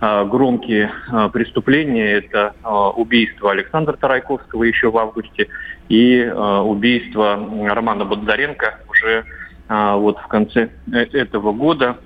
э, 0.02 0.26
громкие 0.26 0.90
э, 1.12 1.30
преступления, 1.32 2.14
это 2.14 2.56
э, 2.64 2.68
убийство 2.68 3.52
Александра 3.52 3.94
Тарайковского 3.94 4.64
еще 4.64 4.90
в 4.90 4.98
августе 4.98 5.48
и 5.88 6.26
убийство 6.26 7.40
Романа 7.70 8.06
Бондаренко 8.06 8.80
уже 8.90 9.24
вот 9.68 10.20
в 10.20 10.28
конце 10.28 10.70
э, 10.92 10.98
этого 10.98 11.52
года 11.52 11.98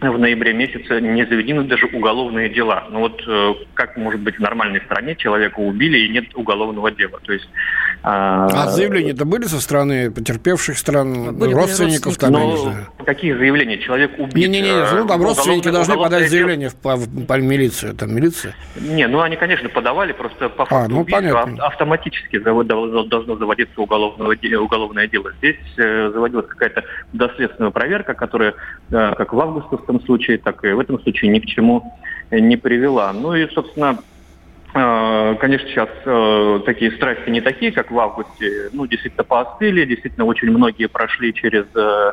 в 0.00 0.18
ноябре 0.18 0.52
месяце 0.52 1.00
не 1.00 1.26
заведены 1.26 1.64
даже 1.64 1.86
уголовные 1.86 2.48
дела. 2.48 2.84
Ну 2.90 3.00
вот 3.00 3.22
э, 3.26 3.54
как 3.74 3.96
может 3.96 4.20
быть 4.20 4.36
в 4.36 4.40
нормальной 4.40 4.80
стране 4.82 5.16
человека 5.16 5.60
убили 5.60 5.98
и 5.98 6.08
нет 6.08 6.24
уголовного 6.34 6.90
дела? 6.90 7.18
То 7.22 7.32
есть 7.32 7.48
а, 8.02 8.46
а 8.46 8.68
заявления-то 8.68 9.24
были 9.26 9.44
со 9.44 9.60
стороны 9.60 10.10
потерпевших 10.10 10.78
стран, 10.78 11.36
были, 11.36 11.52
родственников? 11.52 12.16
Там, 12.16 12.32
Но 12.32 12.74
какие 13.04 13.34
заявления? 13.34 13.78
Человек 13.78 14.18
убит. 14.18 14.34
Не-не-не, 14.34 14.70
э, 14.70 15.00
ну 15.00 15.06
там 15.06 15.22
родственники 15.22 15.70
должны 15.70 15.96
подать 15.96 16.30
заявление 16.30 16.70
в, 16.70 16.74
в, 16.82 17.26
в 17.26 17.40
милицию, 17.42 17.94
там 17.94 18.14
милиция. 18.14 18.54
Не, 18.76 19.06
ну 19.06 19.20
они, 19.20 19.36
конечно, 19.36 19.68
подавали, 19.68 20.12
просто 20.12 20.48
по 20.48 20.64
факту 20.64 20.74
а, 20.74 20.88
ну, 20.88 21.00
убийства 21.00 21.42
понятно. 21.42 21.66
автоматически 21.66 22.38
должно 22.38 23.36
заводиться 23.36 23.80
уголовное, 23.80 24.58
уголовное 24.58 25.06
дело. 25.06 25.32
Здесь 25.38 25.56
э, 25.76 26.10
заводилась 26.12 26.46
какая-то 26.46 26.84
доследственная 27.12 27.70
проверка, 27.70 28.14
которая, 28.14 28.54
э, 28.90 29.14
как 29.14 29.32
в 29.32 29.40
августовском 29.80 30.00
случае, 30.02 30.38
так 30.38 30.64
и 30.64 30.72
в 30.72 30.80
этом 30.80 31.00
случае 31.00 31.30
ни 31.30 31.38
к 31.38 31.46
чему 31.46 31.82
не 32.30 32.56
привела. 32.56 33.12
Ну 33.12 33.34
и, 33.34 33.48
собственно, 33.48 33.98
Э, 34.72 35.34
конечно, 35.40 35.68
сейчас 35.68 35.88
э, 36.04 36.60
такие 36.64 36.92
страсти 36.92 37.28
не 37.28 37.40
такие, 37.40 37.72
как 37.72 37.90
в 37.90 37.98
августе. 37.98 38.70
Ну, 38.72 38.86
действительно, 38.86 39.24
поостыли. 39.24 39.84
Действительно, 39.84 40.26
очень 40.26 40.50
многие 40.50 40.86
прошли 40.86 41.34
через 41.34 41.64
э, 41.74 42.12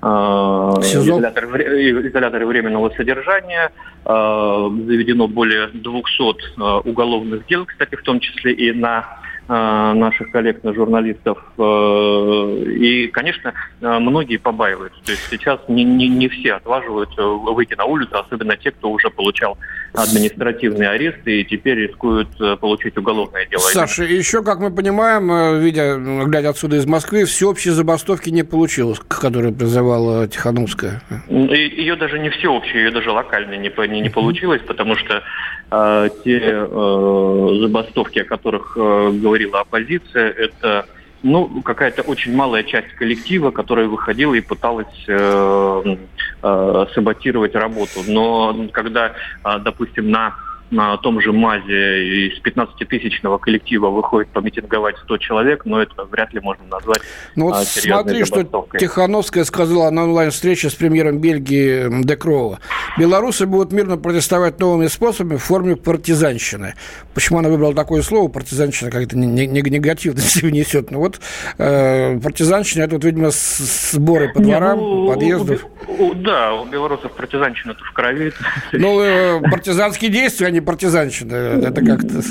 изоляторы, 0.00 2.08
изоляторы 2.08 2.46
временного 2.46 2.90
содержания. 2.90 3.72
Заведено 4.04 5.28
более 5.28 5.66
200 5.66 6.88
уголовных 6.88 7.46
дел, 7.46 7.66
кстати, 7.66 7.96
в 7.96 8.02
том 8.02 8.20
числе 8.20 8.52
и 8.52 8.72
на 8.72 9.20
наших 9.48 10.30
коллег, 10.30 10.62
на 10.62 10.74
журналистов. 10.74 11.38
И, 11.58 13.10
конечно, 13.12 13.54
многие 13.80 14.36
побаиваются. 14.36 15.00
То 15.04 15.12
есть 15.12 15.22
сейчас 15.30 15.60
не, 15.68 15.84
не, 15.84 16.08
не 16.08 16.28
все 16.28 16.54
отваживаются 16.54 17.22
выйти 17.22 17.74
на 17.74 17.84
улицу, 17.84 18.18
особенно 18.18 18.56
те, 18.56 18.70
кто 18.70 18.90
уже 18.90 19.10
получал 19.10 19.56
административные 19.94 20.90
аресты 20.90 21.40
и 21.40 21.44
теперь 21.44 21.78
рискуют 21.78 22.28
э, 22.40 22.56
получить 22.56 22.96
уголовное 22.96 23.46
дело. 23.46 23.60
Саша, 23.60 24.04
еще, 24.04 24.42
как 24.42 24.58
мы 24.60 24.70
понимаем, 24.70 25.30
э, 25.30 25.58
видя, 25.60 25.96
глядя 26.24 26.50
отсюда 26.50 26.76
из 26.76 26.86
Москвы, 26.86 27.24
всеобщей 27.24 27.70
забастовки 27.70 28.30
не 28.30 28.42
получилось, 28.42 29.00
которую 29.08 29.54
призывала 29.54 30.28
Тихановская. 30.28 31.02
Ее 31.28 31.96
даже 31.96 32.18
не 32.18 32.30
всеобщей, 32.30 32.78
ее 32.78 32.90
даже 32.90 33.10
локально 33.10 33.54
не, 33.54 33.72
не, 33.88 34.00
не 34.00 34.10
получилось, 34.10 34.62
потому 34.66 34.96
что 34.96 35.22
э, 35.70 36.08
те 36.24 36.40
э, 36.42 37.58
забастовки, 37.60 38.20
о 38.20 38.24
которых 38.24 38.76
э, 38.76 39.10
говорила 39.12 39.60
оппозиция, 39.60 40.30
это 40.30 40.86
ну, 41.22 41.62
какая-то 41.62 42.02
очень 42.02 42.34
малая 42.34 42.62
часть 42.62 42.92
коллектива, 42.94 43.50
которая 43.50 43.88
выходила 43.88 44.34
и 44.34 44.40
пыталась 44.40 45.04
э, 45.08 45.96
э, 46.42 46.86
саботировать 46.94 47.54
работу. 47.54 48.00
Но 48.06 48.68
когда, 48.72 49.14
э, 49.44 49.58
допустим, 49.60 50.10
на 50.10 50.34
на 50.70 50.96
том 50.98 51.20
же 51.20 51.32
МАЗе 51.32 52.28
из 52.28 52.42
15-тысячного 52.42 53.38
коллектива 53.38 53.88
выходит 53.88 54.28
помитинговать 54.30 54.96
100 54.98 55.18
человек, 55.18 55.64
но 55.64 55.80
это 55.80 56.04
вряд 56.04 56.32
ли 56.34 56.40
можно 56.40 56.64
назвать 56.66 57.00
Ну 57.36 57.46
вот 57.46 57.64
смотри, 57.64 58.24
что 58.24 58.44
Тихановская 58.78 59.44
сказала 59.44 59.90
на 59.90 60.04
онлайн-встрече 60.04 60.68
с 60.68 60.74
премьером 60.74 61.18
Бельгии 61.20 62.02
Декрова. 62.04 62.58
Белорусы 62.98 63.46
будут 63.46 63.72
мирно 63.72 63.96
протестовать 63.96 64.58
новыми 64.60 64.86
способами 64.88 65.36
в 65.36 65.42
форме 65.42 65.76
партизанщины. 65.76 66.74
Почему 67.14 67.38
она 67.38 67.48
выбрала 67.48 67.74
такое 67.74 68.02
слово, 68.02 68.28
партизанщина, 68.28 68.90
как-то 68.90 69.16
негативно 69.16 70.20
себя 70.20 70.50
несет. 70.50 70.90
Ну 70.90 70.98
вот 70.98 71.20
э, 71.58 72.18
партизанщина, 72.20 72.84
это 72.84 72.96
вот, 72.96 73.04
видимо, 73.04 73.30
сборы 73.30 74.32
по 74.32 74.40
дворам, 74.40 74.78
ну, 74.78 75.08
подъездов. 75.08 75.64
У, 75.86 76.04
у, 76.04 76.14
да, 76.14 76.54
у 76.54 76.66
белорусов 76.66 77.12
партизанщина 77.12 77.72
это 77.72 77.84
в 77.84 77.92
крови. 77.92 78.32
Ну, 78.72 79.00
э, 79.00 79.40
партизанские 79.50 80.10
действия, 80.10 80.46
а 80.48 80.50
не 80.50 80.60
партизанщина. 80.60 81.34
Это 81.34 81.84
как-то... 81.84 82.22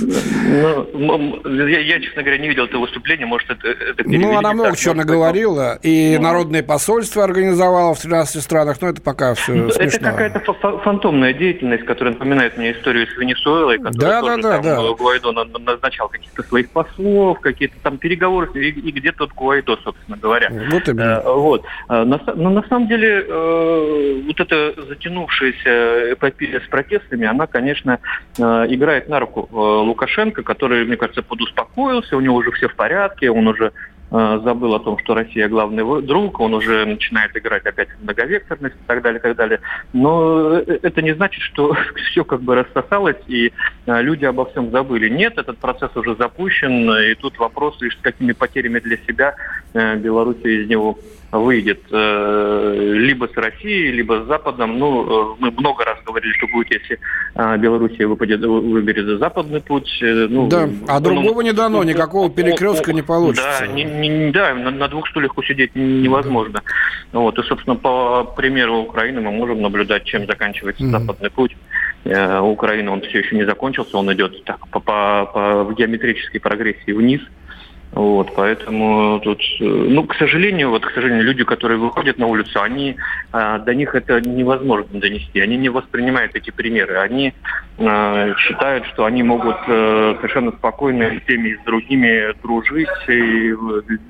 Ну, 0.94 1.68
я, 1.68 1.80
я, 1.80 2.00
честно 2.02 2.24
говоря, 2.24 2.38
не 2.38 2.50
видел 2.50 2.66
это 2.66 2.78
выступление, 2.78 3.26
может, 3.26 3.50
это... 3.50 3.68
это 3.68 4.04
ну, 4.06 4.38
она 4.38 4.54
много 4.54 4.76
чего 4.76 4.94
наговорила, 4.94 5.80
и 5.82 6.16
ну. 6.18 6.24
народное 6.24 6.64
посольство 6.64 7.24
организовало 7.24 7.94
в 7.94 8.02
13 8.02 8.42
странах, 8.42 8.78
но 8.82 8.90
это 8.90 9.02
пока 9.02 9.34
все 9.34 9.54
ну, 9.54 9.70
смешно. 9.70 9.88
Это 9.88 10.12
какая-то 10.12 10.40
фантомная 10.60 11.34
деятельность, 11.34 11.86
которая 11.86 12.13
напоминает 12.13 12.58
мне 12.58 12.72
историю 12.72 13.08
с 13.08 13.17
Венесуэлой, 13.17 13.78
которая 13.78 14.12
да, 14.12 14.22
тоже 14.22 14.41
да, 14.41 14.50
да, 14.50 14.76
там, 14.76 14.86
да. 14.86 14.93
Гуайдо 14.93 15.32
назначал 15.32 16.10
каких-то 16.10 16.43
своих 16.43 16.70
послов, 16.72 17.39
какие-то 17.39 17.76
там 17.84 17.98
переговоры, 17.98 18.50
и, 18.56 18.70
и 18.70 18.91
где 18.91 19.12
тот 19.12 19.32
Гуайдо, 19.34 19.78
собственно 19.84 20.17
говоря. 20.17 20.50
Вот 20.72 20.88
именно. 20.88 21.22
Э, 21.24 21.34
вот. 21.34 21.65
Э, 21.89 22.04
но 22.04 22.50
на 22.50 22.63
самом 22.67 22.88
деле 22.88 23.26
э, 23.28 24.22
вот 24.26 24.39
эта 24.39 24.74
затянувшаяся 24.88 26.13
эпопея 26.13 26.60
с 26.60 26.70
протестами, 26.70 27.28
она, 27.28 27.48
конечно, 27.48 28.00
играет 28.38 29.10
на 29.10 29.20
руку 29.20 29.48
Лукашенко, 29.52 30.43
который, 30.43 30.86
мне 30.86 30.98
кажется, 30.98 31.22
подуспокоился, 31.22 32.17
у 32.17 32.20
него 32.20 32.36
уже 32.36 32.52
все 32.52 32.67
в 32.67 32.76
порядке, 32.76 33.30
он 33.32 33.48
уже 33.48 33.65
Э, 33.65 33.72
забыл 34.10 34.76
о 34.76 34.80
том, 34.80 34.98
что 35.00 35.13
Россия 35.15 35.50
главный 35.50 35.84
друг, 36.02 36.39
он 36.39 36.54
уже 36.54 36.86
начинает 36.86 37.36
играть 37.36 37.65
опять 37.65 37.89
в 37.89 38.04
многовекторность 38.04 38.76
и 38.76 38.88
так 38.88 39.02
далее, 39.02 39.20
и 39.20 39.22
так 39.22 39.36
далее. 39.36 39.60
Но 39.93 40.54
э, 40.60 40.80
это 40.82 41.02
не 41.02 41.13
значит, 41.13 41.41
что 41.41 41.76
все 41.96 42.24
как 42.24 42.41
бы 42.41 42.56
рассосалось 42.56 43.17
и 43.28 43.52
э, 43.86 44.02
люди 44.02 44.26
обо 44.26 44.46
всем 44.46 44.72
забыли. 44.72 45.10
Нет, 45.10 45.38
этот 45.38 45.58
процесс 45.58 45.96
уже 45.96 46.15
запущен, 46.15 46.89
и 46.91 47.15
тут 47.15 47.38
вопрос 47.38 47.80
лишь 47.82 47.98
с 47.98 48.02
какими 48.02 48.32
потерями 48.32 48.80
для 48.80 48.98
себя 48.98 49.36
Белоруссия 49.74 50.63
из 50.63 50.70
него 50.70 50.98
выйдет 51.32 51.82
э, 51.92 52.94
либо 52.96 53.28
с 53.28 53.36
Россией, 53.36 53.92
либо 53.92 54.24
с 54.24 54.28
Западом. 54.28 54.80
Ну, 54.80 55.34
э, 55.34 55.36
мы 55.40 55.52
много 55.52 55.84
раз 55.84 55.98
говорили, 56.06 56.32
что 56.34 56.48
будет, 56.48 56.72
если 56.72 57.00
э, 57.36 57.58
Белоруссия 57.58 58.08
выпадет, 58.08 58.40
выберет 58.42 59.20
западный 59.20 59.62
путь. 59.62 59.90
Ну, 60.02 60.48
да, 60.48 60.70
а 60.88 61.00
другого 61.00 61.42
не 61.42 61.52
дано, 61.52 61.84
никакого 61.84 62.30
перекрестка 62.30 62.94
не 62.94 63.02
получится. 63.02 63.60
Да, 63.60 63.68
не, 63.68 63.84
не, 63.84 64.32
да 64.32 64.54
на, 64.54 64.72
на 64.72 64.88
двух 64.88 65.08
стульях 65.10 65.38
усидеть 65.38 65.76
невозможно. 65.76 66.62
Вот, 67.12 67.38
и, 67.38 67.44
собственно, 67.44 67.76
по 67.76 68.24
примеру 68.24 68.78
Украины 68.78 69.22
мы 69.22 69.32
можем 69.32 69.62
наблюдать, 69.62 70.06
чем 70.06 70.26
заканчивается 70.28 70.84
mm-hmm. 70.84 71.00
западный 71.00 71.30
путь. 71.30 71.56
У 72.06 72.52
Украины 72.52 72.90
он 72.90 73.02
все 73.02 73.20
еще 73.20 73.36
не 73.36 73.46
закончился, 73.46 73.98
он 73.98 74.12
идет 74.13 74.44
так 74.46 74.66
по, 74.70 74.80
по, 74.80 75.30
по 75.34 75.63
в 75.66 75.76
геометрической 75.76 76.40
прогрессии 76.40 76.92
вниз. 76.92 77.22
Вот, 77.98 78.32
поэтому 78.36 79.20
тут, 79.22 79.42
э, 79.60 79.64
ну, 79.64 80.04
к 80.04 80.14
сожалению, 80.14 80.70
вот, 80.70 80.86
к 80.86 80.92
сожалению, 80.92 81.24
люди, 81.24 81.44
которые 81.44 81.80
выходят 81.80 82.20
на 82.20 82.28
улицу, 82.28 82.62
они, 82.62 82.96
а, 83.32 83.58
до 83.58 83.74
них 83.74 83.96
это 83.96 84.22
невозможно 84.22 85.00
донести, 85.00 85.40
они 85.40 85.58
не 85.58 85.70
воспринимают 85.70 86.36
эти 86.36 86.52
примеры, 86.52 86.98
они 86.98 87.34
а, 87.80 88.36
считают, 88.38 88.86
что 88.86 89.06
они 89.06 89.24
могут 89.24 89.58
а, 89.68 90.16
совершенно 90.18 90.52
спокойно 90.52 91.20
с 91.20 91.26
теми 91.26 91.50
и 91.50 91.56
с 91.56 91.62
другими 91.66 92.40
дружить 92.44 92.88
и, 93.08 93.56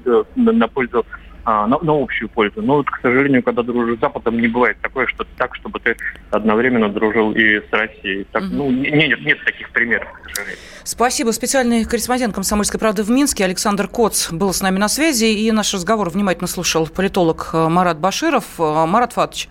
а, 0.06 0.26
на 0.36 0.68
пользу 0.68 1.06
а, 1.50 1.66
на, 1.66 1.80
на 1.80 1.94
общую 1.94 2.28
пользу. 2.28 2.62
Но 2.62 2.76
вот, 2.76 2.90
к 2.92 3.00
сожалению, 3.02 3.42
когда 3.42 3.64
дружишь 3.64 4.00
с 4.00 4.02
Западом, 4.02 4.38
не 4.38 4.50
бывает 4.50 4.76
такое, 4.82 5.08
что 5.08 5.26
так, 5.38 5.56
чтобы 5.56 5.80
ты 5.80 5.96
одновременно 6.30 6.90
дружил 6.90 7.32
и 7.32 7.62
с 7.62 7.72
Россией. 7.72 8.28
Так, 8.34 8.44
угу. 8.44 8.54
ну, 8.54 8.70
нет, 8.70 9.22
нет 9.22 9.38
таких 9.46 9.70
примеров, 9.70 10.10
к 10.12 10.30
сожалению. 10.30 10.60
Спасибо. 10.84 11.32
Специальный 11.32 11.86
корреспондент 11.86 12.36
«Комсомольской 12.36 12.82
правды» 12.82 13.04
в 13.04 13.10
Минске 13.10 13.46
Александр 13.46 13.88
Коц 13.88 14.30
был 14.30 14.52
с 14.52 14.62
нами 14.62 14.78
на 14.78 14.90
связи, 14.90 15.24
и 15.24 15.50
наш 15.54 15.74
разговор 15.74 16.10
внимательно 16.10 16.48
слушал 16.48 16.86
политолог 16.86 17.52
э, 17.54 17.70
Марат 17.70 17.98
Баширов. 17.98 18.44
Э, 18.60 18.86
Марат 18.86 19.14
Фатович, 19.14 19.48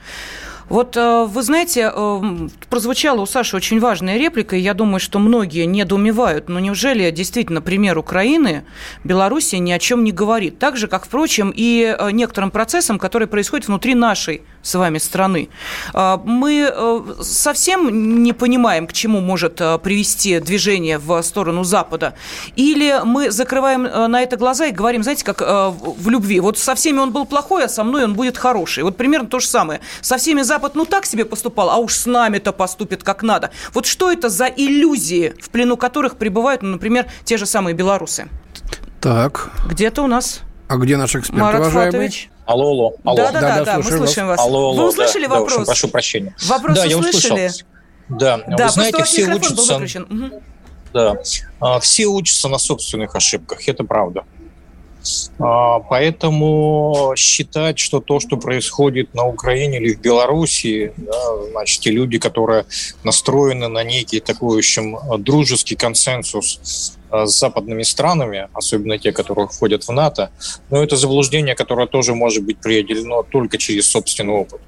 вот 0.68 0.96
э, 0.96 1.24
вы 1.28 1.42
знаете, 1.42 1.92
прозвучала 2.68 3.20
у 3.20 3.26
Саши 3.26 3.56
очень 3.56 3.80
важная 3.80 4.16
реплика, 4.16 4.56
и 4.56 4.60
я 4.60 4.74
думаю, 4.74 5.00
что 5.00 5.18
многие 5.18 5.64
недоумевают. 5.66 6.48
Но 6.48 6.60
неужели 6.60 7.10
действительно 7.10 7.60
пример 7.60 7.98
Украины 7.98 8.64
Белоруссия 9.04 9.58
ни 9.58 9.72
о 9.72 9.78
чем 9.78 10.04
не 10.04 10.12
говорит? 10.12 10.58
Так 10.58 10.76
же, 10.76 10.88
как, 10.88 11.06
впрочем, 11.06 11.52
и 11.54 11.96
некоторым 12.12 12.50
процессам, 12.50 12.98
которые 12.98 13.28
происходят 13.28 13.68
внутри 13.68 13.94
нашей 13.94 14.42
с 14.62 14.74
вами 14.74 14.98
страны. 14.98 15.48
Мы 15.94 16.68
э, 16.70 17.00
совсем 17.22 18.22
не 18.22 18.32
понимаем, 18.32 18.86
к 18.86 18.92
чему 18.92 19.20
может 19.20 19.60
э, 19.60 19.78
привести 19.78 20.40
движение 20.40 20.98
в 20.98 21.22
сторону 21.22 21.62
Запада. 21.62 22.14
Или 22.56 23.00
мы 23.04 23.30
закрываем 23.30 23.86
э, 23.86 24.06
на 24.08 24.22
это 24.22 24.36
глаза 24.36 24.66
и 24.66 24.72
говорим, 24.72 25.02
знаете, 25.02 25.24
как 25.24 25.40
в 25.40 26.08
любви. 26.08 26.40
Вот 26.40 26.58
со 26.58 26.74
всеми 26.74 26.98
он 26.98 27.12
был 27.12 27.26
плохой, 27.26 27.64
а 27.64 27.68
со 27.68 27.84
мной 27.84 28.04
он 28.04 28.14
будет 28.14 28.36
хороший. 28.36 28.82
Вот 28.82 28.96
примерно 28.96 29.28
то 29.28 29.38
же 29.38 29.46
самое. 29.46 29.80
Со 30.00 30.16
всеми 30.16 30.42
Запад 30.56 30.74
ну 30.74 30.86
так 30.86 31.04
себе 31.04 31.26
поступал, 31.26 31.68
а 31.68 31.76
уж 31.76 31.94
с 31.94 32.06
нами-то 32.06 32.50
поступит 32.50 33.02
как 33.02 33.22
надо. 33.22 33.50
Вот 33.74 33.84
что 33.84 34.10
это 34.10 34.30
за 34.30 34.46
иллюзии, 34.46 35.34
в 35.38 35.50
плену 35.50 35.76
которых 35.76 36.16
пребывают, 36.16 36.62
ну, 36.62 36.70
например, 36.70 37.04
те 37.24 37.36
же 37.36 37.44
самые 37.44 37.74
белорусы? 37.74 38.30
Так. 39.02 39.50
Где-то 39.68 40.00
у 40.00 40.06
нас 40.06 40.40
а 40.66 40.76
где 40.76 40.96
наш 40.96 41.14
эксперт, 41.14 41.38
Марат 41.38 41.60
уважаемый? 41.60 41.92
Фатович. 41.92 42.30
Алло, 42.46 42.70
алло, 42.70 42.92
алло. 43.04 43.16
Да, 43.16 43.32
да, 43.32 43.40
да, 43.40 43.56
да, 43.58 43.64
да 43.64 43.76
мы 43.76 43.82
слушаем 43.82 44.28
вас. 44.28 44.40
Алло, 44.40 44.70
алло, 44.70 44.82
Вы 44.82 44.88
услышали 44.88 45.26
да, 45.26 45.34
вопрос? 45.34 45.58
Да, 45.58 45.64
прошу 45.66 45.88
прощения. 45.88 46.34
Вопрос 46.46 46.74
да, 46.74 46.86
услышали? 46.86 47.40
Я 47.40 47.46
услышал. 47.46 47.66
Да, 48.08 48.40
да 48.48 48.64
вы 48.64 48.72
знаете, 48.72 49.04
все 49.04 49.34
учатся... 49.34 49.76
Угу. 49.76 50.42
Да, 50.94 51.16
а, 51.60 51.80
все 51.80 52.06
учатся 52.06 52.48
на 52.48 52.56
собственных 52.56 53.14
ошибках, 53.14 53.68
это 53.68 53.84
правда. 53.84 54.24
А, 55.38 55.80
поэтому 55.80 57.12
считать, 57.16 57.78
что 57.78 58.00
то, 58.00 58.20
что 58.20 58.36
происходит 58.36 59.14
на 59.14 59.26
Украине 59.26 59.78
или 59.78 59.94
в 59.94 60.00
Белоруссии, 60.00 60.92
да, 60.96 61.50
значит, 61.52 61.80
те 61.80 61.90
люди, 61.90 62.18
которые 62.18 62.66
настроены 63.04 63.68
на 63.68 63.84
некий 63.84 64.20
такой, 64.20 64.56
в 64.56 64.58
общем, 64.58 64.98
дружеский 65.18 65.76
консенсус 65.76 66.96
Э, 67.16 67.26
с 67.26 67.38
западными 67.38 67.84
странами, 67.84 68.48
особенно 68.52 68.98
те, 68.98 69.12
которые 69.12 69.46
входят 69.46 69.84
в 69.84 69.92
НАТО, 69.92 70.30
но 70.70 70.82
это 70.82 70.96
заблуждение, 70.96 71.54
которое 71.54 71.86
тоже 71.86 72.14
может 72.14 72.42
быть 72.42 72.58
преодолено 72.58 73.22
только 73.22 73.58
через 73.58 73.88
собственный 73.88 74.34
опыт. 74.34 74.60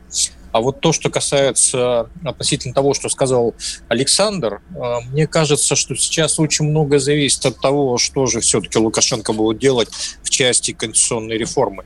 А 0.52 0.60
вот 0.60 0.80
то, 0.80 0.92
что 0.92 1.10
касается 1.10 2.10
относительно 2.24 2.74
того, 2.74 2.94
что 2.94 3.08
сказал 3.08 3.54
Александр, 3.88 4.60
э, 4.70 4.80
мне 5.10 5.26
кажется, 5.26 5.76
что 5.76 5.94
сейчас 5.94 6.38
очень 6.38 6.66
много 6.66 6.98
зависит 6.98 7.44
от 7.46 7.60
того, 7.60 7.98
что 7.98 8.26
же 8.26 8.40
все-таки 8.40 8.78
Лукашенко 8.78 9.32
будет 9.32 9.58
делать 9.58 9.88
в 10.22 10.30
части 10.30 10.72
конституционной 10.72 11.36
реформы. 11.36 11.84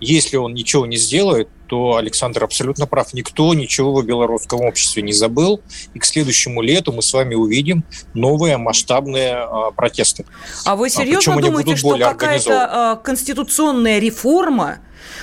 Если 0.00 0.36
он 0.36 0.54
ничего 0.54 0.86
не 0.86 0.96
сделает, 0.96 1.48
то 1.66 1.96
Александр 1.96 2.44
абсолютно 2.44 2.86
прав. 2.86 3.12
Никто 3.14 3.52
ничего 3.54 3.94
в 3.94 4.04
белорусском 4.04 4.60
обществе 4.60 5.02
не 5.02 5.12
забыл. 5.12 5.60
И 5.94 5.98
к 5.98 6.04
следующему 6.04 6.62
лету 6.62 6.92
мы 6.92 7.02
с 7.02 7.12
вами 7.12 7.34
увидим 7.34 7.84
новые 8.12 8.56
масштабные 8.58 9.34
а, 9.34 9.70
протесты. 9.70 10.24
А 10.64 10.76
вы 10.76 10.90
серьезно 10.90 11.34
а 11.34 11.40
думаете, 11.40 11.76
что 11.76 11.96
какая-то 11.98 12.92
а, 12.92 12.96
конституционная 12.96 13.98
реформа 13.98 14.78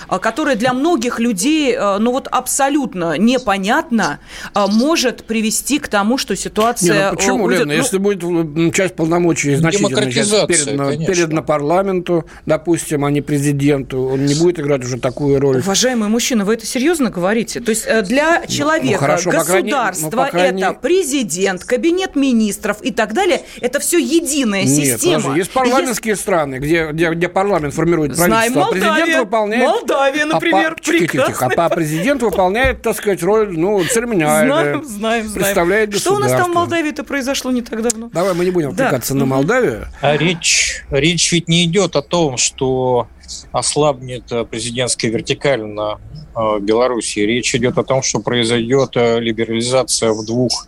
которая 0.08 0.56
для 0.56 0.74
многих 0.74 1.20
людей, 1.20 1.76
а, 1.78 2.00
ну 2.00 2.12
вот 2.12 2.28
абсолютно 2.30 3.18
непонятно, 3.18 4.20
а, 4.54 4.68
может 4.68 5.24
привести 5.26 5.80
к 5.80 5.88
тому, 5.88 6.18
что 6.18 6.36
ситуация... 6.36 6.94
Не, 6.94 7.10
ну 7.12 7.16
почему, 7.16 7.44
будет, 7.44 7.60
Лена, 7.60 7.74
ну... 7.74 7.80
если 7.80 7.98
будет 7.98 8.76
часть 8.76 8.96
полномочий 8.96 9.56
значительно 9.56 10.12
сейчас 10.12 10.46
передана, 10.46 10.92
передана 10.92 11.42
парламенту, 11.42 12.26
допустим, 12.46 13.06
а 13.06 13.12
не 13.12 13.22
президенту, 13.22 14.02
он 14.08 14.26
не 14.26 14.36
будет 14.36 14.60
играть 14.60 14.84
уже 14.84 15.00
такую 15.00 15.40
роль. 15.40 15.60
Уважаемый 15.60 16.10
мужчина, 16.10 16.46
вы 16.46 16.54
это 16.54 16.66
серьезно 16.66 17.10
говорите? 17.10 17.60
То 17.60 17.70
есть 17.70 17.86
э, 17.88 18.02
для 18.02 18.46
человека, 18.48 18.94
ну, 18.94 19.00
хорошо, 19.00 19.32
государство, 19.32 20.10
ну, 20.12 20.30
крайней... 20.30 20.64
это 20.64 20.74
президент, 20.74 21.64
кабинет 21.64 22.16
министров 22.16 22.78
и 22.82 22.92
так 22.92 23.14
далее, 23.14 23.42
это 23.62 23.80
все 23.80 23.98
единая 23.98 24.64
Нет, 24.64 25.00
система. 25.00 25.22
Подожди, 25.22 25.40
есть 25.40 25.52
парламентские 25.52 26.12
есть... 26.12 26.22
страны, 26.22 26.56
где, 26.56 26.88
где, 26.92 27.10
где 27.12 27.28
парламент 27.28 27.74
формирует 27.74 28.16
правительство, 28.16 28.52
Знаем, 28.52 28.68
а 28.68 28.72
президент 28.72 29.20
выполняет 29.20 29.71
Молдавия, 29.72 30.26
например, 30.26 30.74
а 30.74 30.76
прекрасно. 30.76 31.00
Тихо, 31.00 31.28
тихо. 31.28 31.52
А 31.56 31.70
президент 31.70 32.22
выполняет, 32.22 32.82
так 32.82 32.96
сказать, 32.96 33.22
роль, 33.24 33.58
ну, 33.58 33.84
церемониальную. 33.84 34.54
Знаем, 34.54 34.86
знаем, 34.86 35.28
знаем. 35.28 35.34
Представляет 35.34 35.96
Что 35.96 36.16
у 36.16 36.20
нас 36.20 36.32
там 36.32 36.52
в 36.52 36.56
Молдавии-то 36.56 37.04
произошло 37.04 37.52
не 37.52 37.62
так 37.62 37.82
давно? 37.82 38.10
Давай 38.14 38.34
мы 38.34 38.46
не 38.46 38.52
будем 38.52 38.70
отвлекаться 38.70 39.14
да. 39.14 39.20
на 39.20 39.26
Молдавию. 39.26 39.88
А 40.02 40.18
речь, 40.18 40.84
речь 40.90 41.32
ведь 41.32 41.48
не 41.48 41.66
идет 41.66 41.96
о 41.96 42.02
том, 42.02 42.38
что 42.38 43.08
ослабнет 43.52 44.24
президентская 44.50 45.10
вертикаль 45.10 45.64
на 45.64 46.00
э, 46.36 46.60
Белоруссии. 46.60 47.22
Речь 47.22 47.56
идет 47.56 47.78
о 47.78 47.84
том, 47.84 48.02
что 48.02 48.20
произойдет 48.20 48.92
э, 48.96 49.20
либерализация 49.20 50.12
в 50.12 50.26
двух 50.26 50.68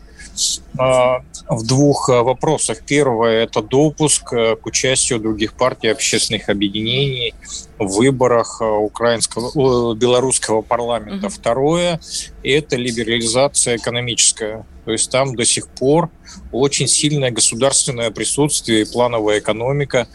в 0.73 1.67
двух 1.67 2.09
вопросах. 2.09 2.83
Первое– 2.85 3.43
это 3.45 3.61
допуск 3.61 4.29
к 4.29 4.65
участию 4.65 5.19
других 5.19 5.53
партий, 5.53 5.89
общественных 5.89 6.49
объединений 6.49 7.33
в 7.77 7.97
выборах 7.97 8.61
украинского, 8.61 9.93
белорусского 9.95 10.61
парламента. 10.61 11.27
Угу. 11.27 11.35
Второе– 11.35 11.99
это 12.43 12.75
либерализация 12.75 13.77
экономическая. 13.77 14.65
То 14.85 14.91
есть 14.91 15.09
там 15.11 15.35
до 15.35 15.45
сих 15.45 15.67
пор 15.67 16.09
очень 16.51 16.87
сильное 16.87 17.31
государственное 17.31 18.11
присутствие 18.11 18.81
и 18.81 18.85
плановая 18.85 19.39
экономика. 19.39 20.07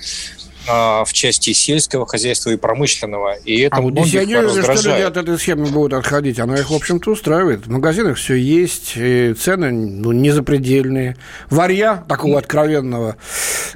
А, 0.70 1.04
в 1.04 1.12
части 1.14 1.52
сельского 1.52 2.06
хозяйства 2.06 2.50
и 2.50 2.56
промышленного. 2.56 3.36
И 3.44 3.60
это 3.60 3.76
а 3.76 3.80
вот 3.80 3.96
я 4.06 4.24
не 4.24 4.36
уверен, 4.36 4.62
что 4.62 4.90
люди 4.90 5.02
от 5.02 5.16
этой 5.16 5.38
схемы 5.38 5.66
будут 5.66 5.94
отходить. 5.94 6.38
Она 6.38 6.58
их, 6.58 6.70
в 6.70 6.74
общем-то, 6.74 7.10
устраивает. 7.10 7.66
В 7.66 7.70
магазинах 7.70 8.18
все 8.18 8.34
есть, 8.34 8.92
и 8.96 9.32
цены 9.32 9.70
ну, 9.70 10.12
не 10.12 10.30
запредельные. 10.30 11.16
Варья 11.48 12.04
такого 12.08 12.38
откровенного 12.38 13.16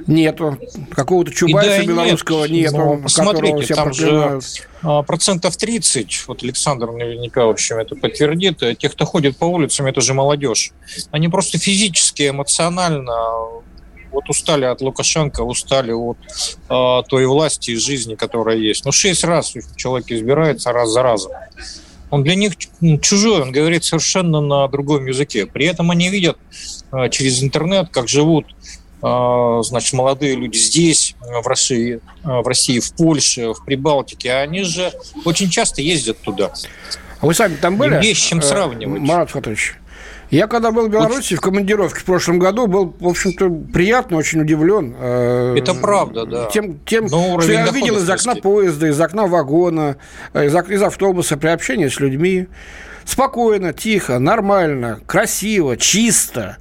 нету. 0.05 0.59
Какого-то 0.91 1.31
чубайса 1.31 1.79
да 1.79 1.83
белорусского 1.83 2.45
нет. 2.45 2.71
нету. 2.71 2.77
Ну, 2.77 3.01
посмотрите, 3.01 3.73
там 3.73 3.91
же 3.91 4.39
а, 4.83 5.01
процентов 5.01 5.57
30, 5.57 6.25
вот 6.27 6.43
Александр 6.43 6.91
наверняка, 6.91 7.45
в 7.45 7.49
общем, 7.49 7.77
это 7.77 7.95
подтвердит, 7.95 8.59
тех, 8.77 8.91
кто 8.91 9.05
ходит 9.05 9.37
по 9.37 9.45
улицам, 9.45 9.87
это 9.87 10.01
же 10.01 10.13
молодежь. 10.13 10.73
Они 11.11 11.27
просто 11.27 11.57
физически, 11.57 12.29
эмоционально 12.29 13.13
вот 14.13 14.29
устали 14.29 14.65
от 14.65 14.81
Лукашенко, 14.81 15.41
устали 15.41 15.91
от 15.91 16.17
э, 16.69 17.01
той 17.09 17.25
власти 17.25 17.71
и 17.71 17.75
жизни, 17.75 18.15
которая 18.15 18.57
есть. 18.57 18.85
Ну, 18.85 18.91
шесть 18.91 19.23
раз 19.23 19.53
человек 19.75 20.11
избирается 20.11 20.71
раз 20.71 20.91
за 20.91 21.01
разом. 21.01 21.31
Он 22.09 22.23
для 22.23 22.35
них 22.35 22.53
чужой, 23.01 23.41
он 23.41 23.51
говорит 23.51 23.83
совершенно 23.83 24.39
на 24.39 24.67
другом 24.67 25.07
языке. 25.07 25.47
При 25.47 25.65
этом 25.65 25.89
они 25.89 26.09
видят 26.09 26.37
э, 26.91 27.09
через 27.09 27.41
интернет, 27.41 27.89
как 27.89 28.07
живут 28.07 28.45
э, 29.01 29.61
значит, 29.63 29.93
молодые 29.93 30.35
люди 30.35 30.57
здесь, 30.57 31.15
в 31.19 31.47
России, 31.47 31.95
э, 31.95 31.99
в 32.23 32.47
России, 32.47 32.79
в 32.79 32.93
Польше, 32.93 33.53
в 33.53 33.65
Прибалтике. 33.65 34.31
А 34.31 34.41
они 34.41 34.61
же 34.61 34.91
очень 35.25 35.49
часто 35.49 35.81
ездят 35.81 36.19
туда. 36.19 36.53
А 37.19 37.25
вы 37.25 37.33
сами 37.33 37.55
там 37.55 37.77
были? 37.77 38.03
Есть 38.05 38.21
чем 38.21 38.41
сравнивать. 38.41 38.99
Марат 38.99 39.31
Фатович. 39.31 39.77
Я 40.33 40.47
когда 40.47 40.71
был 40.71 40.87
в 40.87 40.89
Беларуси 40.89 41.35
в 41.35 41.41
командировке 41.41 41.99
в 41.99 42.05
прошлом 42.05 42.39
году, 42.39 42.65
был, 42.65 42.91
в 42.99 43.07
общем-то, 43.07 43.51
приятно, 43.71 44.17
очень 44.17 44.41
удивлен. 44.41 44.95
Э, 44.99 45.55
Это 45.55 45.75
правда, 45.75 46.25
да. 46.25 46.45
Тем, 46.45 46.79
тем 46.85 47.07
что 47.07 47.51
я 47.51 47.69
видел 47.69 47.97
из 47.97 48.09
окна 48.09 48.33
поезда, 48.35 48.87
из 48.87 48.99
окна 48.99 49.27
вагона, 49.27 49.97
э, 50.33 50.47
из, 50.47 50.55
из 50.55 50.81
автобуса 50.81 51.37
при 51.37 51.49
общении 51.49 51.87
с 51.87 51.99
людьми. 51.99 52.47
Спокойно, 53.05 53.73
тихо, 53.73 54.17
нормально, 54.17 55.01
красиво, 55.05 55.77
чисто. 55.77 56.57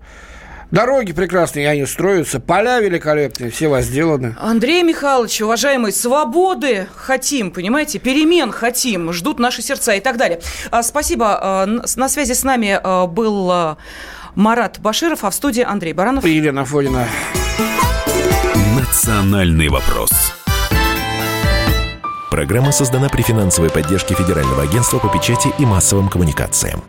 Дороги 0.73 1.12
прекрасные, 1.12 1.68
они 1.68 1.85
строятся, 1.85 2.41
поля 2.41 2.81
великолепные, 2.81 3.51
все 3.51 3.68
возделаны. 3.68 4.35
Андрей 4.41 4.83
Михайлович, 4.83 5.43
уважаемый, 5.43 5.93
свободы 5.93 6.89
хотим, 6.97 7.51
понимаете, 7.51 7.99
перемен 7.99 8.51
хотим, 8.51 9.12
ждут 9.12 9.39
наши 9.39 9.61
сердца 9.61 9.93
и 9.93 10.01
так 10.01 10.16
далее. 10.16 10.41
А, 10.70 10.83
спасибо. 10.83 11.39
А, 11.39 11.66
на 11.66 12.09
связи 12.09 12.33
с 12.33 12.43
нами 12.43 12.81
а, 12.83 13.07
был 13.07 13.77
Марат 14.35 14.81
Баширов, 14.81 15.25
а 15.25 15.31
в 15.31 15.35
студии 15.35 15.62
Андрей 15.62 15.93
Баранов. 15.93 16.25
И 16.25 16.31
Елена 16.31 16.64
Фодина. 16.64 17.07
Национальный 18.75 19.68
вопрос. 19.68 20.11
Программа 22.31 22.73
создана 22.73 23.11
при 23.11 23.20
финансовой 23.20 23.68
поддержке 23.68 24.14
Федерального 24.14 24.62
агентства 24.62 24.99
по 24.99 25.11
печати 25.11 25.49
и 25.59 25.66
массовым 25.66 26.09
коммуникациям. 26.09 26.83